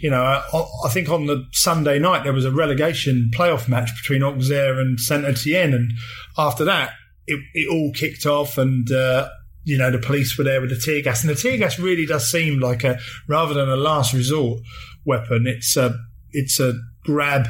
[0.00, 0.42] you know, I,
[0.84, 4.98] I think on the Sunday night, there was a relegation playoff match between Auxerre and
[4.98, 5.74] Saint Etienne.
[5.74, 5.92] And
[6.36, 6.92] after that,
[7.26, 9.28] it, it all kicked off and, uh,
[9.64, 11.22] you know, the police were there with the tear gas.
[11.22, 14.60] And the tear gas really does seem like a, rather than a last resort
[15.04, 15.98] weapon, it's a,
[16.32, 16.74] it's a
[17.04, 17.46] grab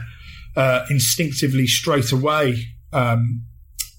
[0.57, 3.45] uh, instinctively straight away um,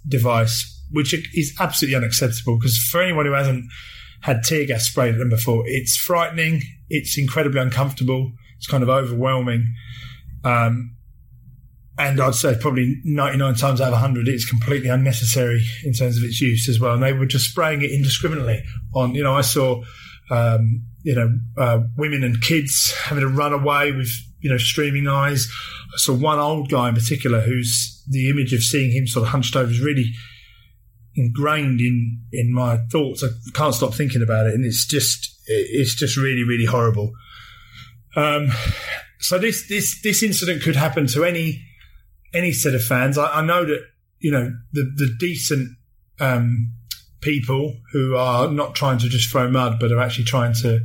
[0.08, 3.66] device, which is absolutely unacceptable because for anyone who hasn't
[4.26, 8.90] had tear gas sprayed at them before, it's frightening, it's incredibly uncomfortable, it's kind of
[8.90, 9.66] overwhelming.
[10.44, 10.96] Um,
[11.98, 16.24] and I'd say probably 99 times out of 100, it's completely unnecessary in terms of
[16.24, 16.96] its use as well.
[16.96, 18.64] And they were just spraying it indiscriminately
[18.94, 19.84] on, you know, I saw,
[20.30, 24.10] um, you know, uh, women and kids having to run away with
[24.46, 25.52] you know, streaming eyes.
[25.96, 29.56] So one old guy in particular, who's the image of seeing him sort of hunched
[29.56, 30.06] over is really
[31.16, 33.24] ingrained in in my thoughts.
[33.24, 37.14] I can't stop thinking about it, and it's just it's just really really horrible.
[38.16, 38.50] Um,
[39.20, 41.64] so this this this incident could happen to any
[42.34, 43.18] any set of fans.
[43.18, 43.82] I, I know that
[44.20, 45.70] you know the the decent
[46.20, 46.74] um,
[47.22, 50.82] people who are not trying to just throw mud, but are actually trying to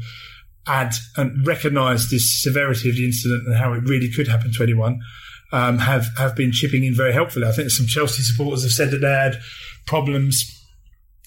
[0.67, 4.63] add and recognise this severity of the incident and how it really could happen to
[4.63, 5.01] anyone,
[5.53, 7.47] um, have have been chipping in very helpfully.
[7.47, 9.41] I think some Chelsea supporters have said that they had
[9.91, 10.57] problems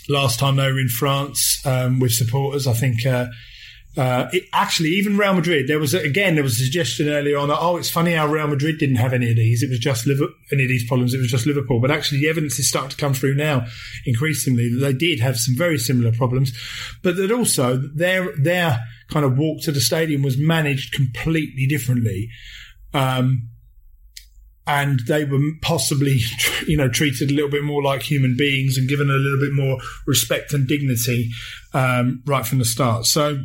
[0.10, 2.66] last time they were in France um, with supporters.
[2.66, 3.06] I think.
[3.06, 3.28] Uh,
[3.96, 7.50] uh, it, actually, even Real Madrid, there was again there was a suggestion earlier on.
[7.50, 9.62] That, oh, it's funny how Real Madrid didn't have any of these.
[9.62, 11.14] It was just any of these problems.
[11.14, 11.80] It was just Liverpool.
[11.80, 13.68] But actually, the evidence is starting to come through now,
[14.08, 14.72] increasingly.
[14.74, 16.52] They did have some very similar problems,
[17.04, 22.30] but that also their their kind of walk to the stadium was managed completely differently.
[22.96, 23.50] Um,
[24.66, 26.20] and they were possibly,
[26.68, 29.54] you know, treated a little bit more like human beings and given a little bit
[29.54, 31.30] more respect and dignity
[31.74, 33.06] um, right from the start.
[33.06, 33.44] So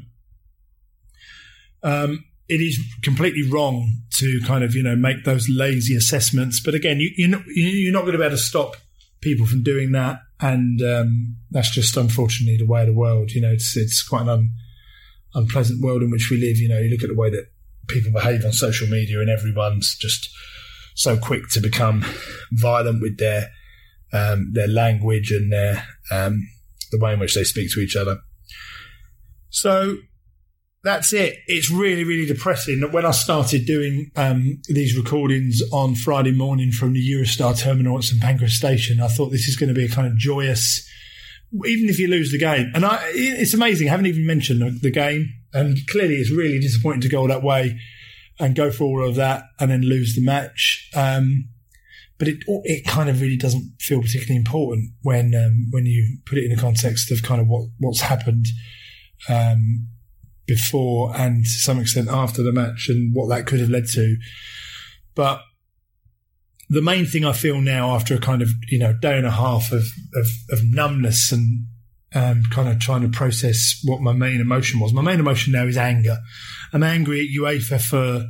[1.82, 6.60] um, it is completely wrong to kind of you know make those lazy assessments.
[6.60, 8.76] But again, you, you're not you're not going to be able to stop
[9.20, 13.32] people from doing that, and um, that's just unfortunately the way of the world.
[13.32, 14.50] You know, it's it's quite an un,
[15.34, 16.56] unpleasant world in which we live.
[16.56, 17.48] You know, you look at the way that
[17.86, 20.30] people behave on social media, and everyone's just
[20.98, 22.04] so quick to become
[22.52, 23.50] violent with their
[24.12, 26.46] um, their language and their um,
[26.90, 28.18] the way in which they speak to each other.
[29.50, 29.98] So
[30.82, 31.36] that's it.
[31.46, 36.94] It's really, really depressing when I started doing um, these recordings on Friday morning from
[36.94, 39.88] the Eurostar terminal at St Pancras Station, I thought this is going to be a
[39.88, 40.88] kind of joyous,
[41.64, 42.72] even if you lose the game.
[42.74, 43.86] And I, it's amazing.
[43.86, 45.28] I haven't even mentioned the game.
[45.52, 47.78] And clearly it's really disappointing to go that way
[48.38, 50.90] and go for all of that and then lose the match.
[50.94, 51.48] Um,
[52.18, 56.38] but it it kind of really doesn't feel particularly important when um, when you put
[56.38, 58.46] it in the context of kind of what what's happened
[59.28, 59.86] um,
[60.46, 64.16] before and to some extent after the match and what that could have led to.
[65.14, 65.42] But
[66.68, 69.30] the main thing I feel now after a kind of, you know, day and a
[69.30, 69.84] half of,
[70.14, 71.66] of, of numbness and
[72.14, 74.92] um, kind of trying to process what my main emotion was.
[74.92, 76.16] My main emotion now is anger.
[76.72, 78.26] I'm angry at UEFA for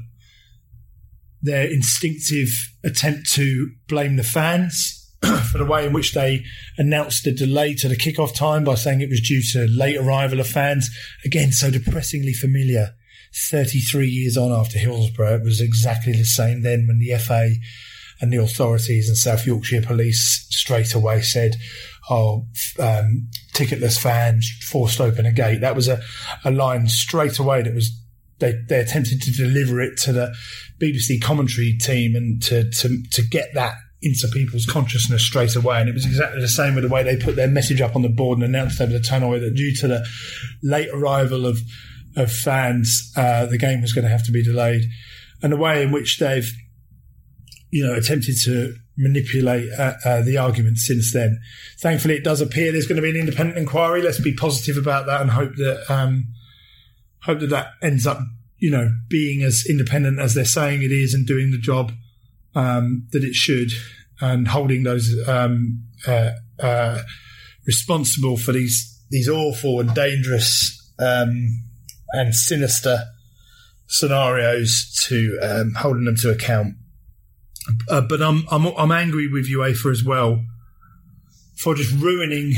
[1.42, 2.48] their instinctive
[2.84, 5.08] attempt to blame the fans
[5.52, 6.42] for the way in which they
[6.76, 10.40] announced the delay to the kickoff time by saying it was due to late arrival
[10.40, 10.90] of fans.
[11.24, 12.94] Again, so depressingly familiar.
[13.50, 17.50] 33 years on after Hillsborough, it was exactly the same then when the FA
[18.20, 21.56] and the authorities and South Yorkshire Police straight away said,
[22.10, 22.46] oh,
[22.80, 25.60] um, ticketless fans forced open a gate.
[25.60, 26.00] That was a,
[26.44, 27.90] a line straight away that was
[28.38, 30.34] they, they attempted to deliver it to the
[30.80, 35.80] BBC commentary team and to, to, to get that into people's consciousness straight away.
[35.80, 38.02] And it was exactly the same with the way they put their message up on
[38.02, 40.06] the board and announced over the tannoy that due to the
[40.62, 41.58] late arrival of,
[42.16, 44.82] of fans, uh, the game was going to have to be delayed.
[45.42, 46.48] And the way in which they've,
[47.70, 51.40] you know, attempted to manipulate uh, uh, the argument since then.
[51.78, 54.02] Thankfully, it does appear there's going to be an independent inquiry.
[54.02, 56.26] Let's be positive about that and hope that um,
[57.22, 58.18] hope that that ends up,
[58.58, 61.92] you know, being as independent as they're saying it is and doing the job
[62.54, 63.70] um, that it should,
[64.20, 66.30] and holding those um, uh,
[66.60, 66.98] uh,
[67.66, 71.64] responsible for these these awful and dangerous um,
[72.12, 73.04] and sinister
[73.86, 76.74] scenarios to um, holding them to account.
[77.88, 80.44] Uh, but I'm, I'm I'm angry with UEFA as well
[81.56, 82.54] for just ruining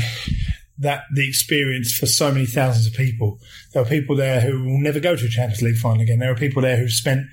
[0.77, 3.39] that the experience for so many thousands of people.
[3.73, 6.19] There are people there who will never go to a Champions League final again.
[6.19, 7.27] There are people there who've spent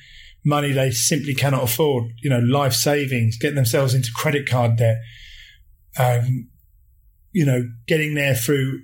[0.45, 2.12] money they simply cannot afford.
[2.22, 4.99] You know, life savings, getting themselves into credit card debt.
[5.99, 6.49] Um,
[7.33, 8.83] you know, getting there through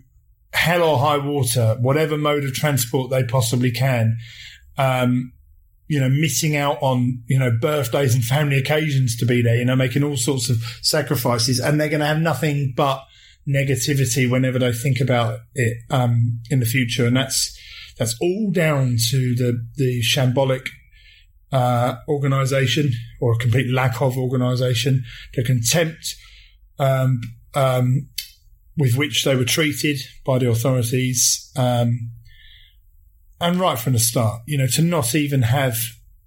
[0.52, 4.16] hell or high water, whatever mode of transport they possibly can.
[4.78, 5.32] Um,
[5.86, 9.64] you know, missing out on, you know, birthdays and family occasions to be there, you
[9.64, 13.04] know, making all sorts of sacrifices and they're going to have nothing but
[13.46, 17.06] negativity whenever they think about it, um, in the future.
[17.06, 17.58] And that's,
[17.98, 20.68] that's all down to the, the shambolic,
[21.52, 25.04] uh, organization or a complete lack of organization,
[25.34, 26.16] the contempt,
[26.78, 27.20] um,
[27.54, 28.08] um,
[28.76, 32.10] with which they were treated by the authorities, um,
[33.44, 35.76] and right from the start, you know, to not even have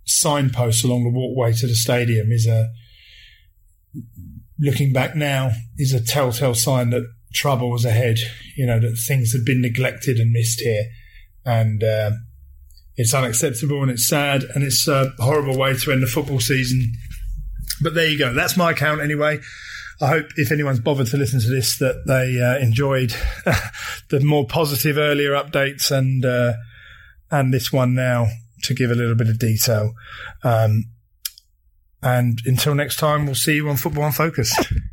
[0.05, 2.70] signposts along the walkway to the stadium is a,
[4.59, 8.20] looking back now, is a telltale sign that trouble was ahead,
[8.55, 10.84] you know, that things had been neglected and missed here.
[11.43, 12.11] And, uh,
[12.97, 16.93] it's unacceptable and it's sad and it's a horrible way to end the football season.
[17.82, 18.34] But there you go.
[18.34, 19.39] That's my account anyway.
[20.01, 23.15] I hope if anyone's bothered to listen to this that they uh, enjoyed
[24.09, 26.53] the more positive earlier updates and uh,
[27.32, 28.28] and this one now
[28.63, 29.93] to give a little bit of detail.
[30.43, 30.86] Um,
[32.01, 34.71] and until next time, we'll see you on Football Unfocused.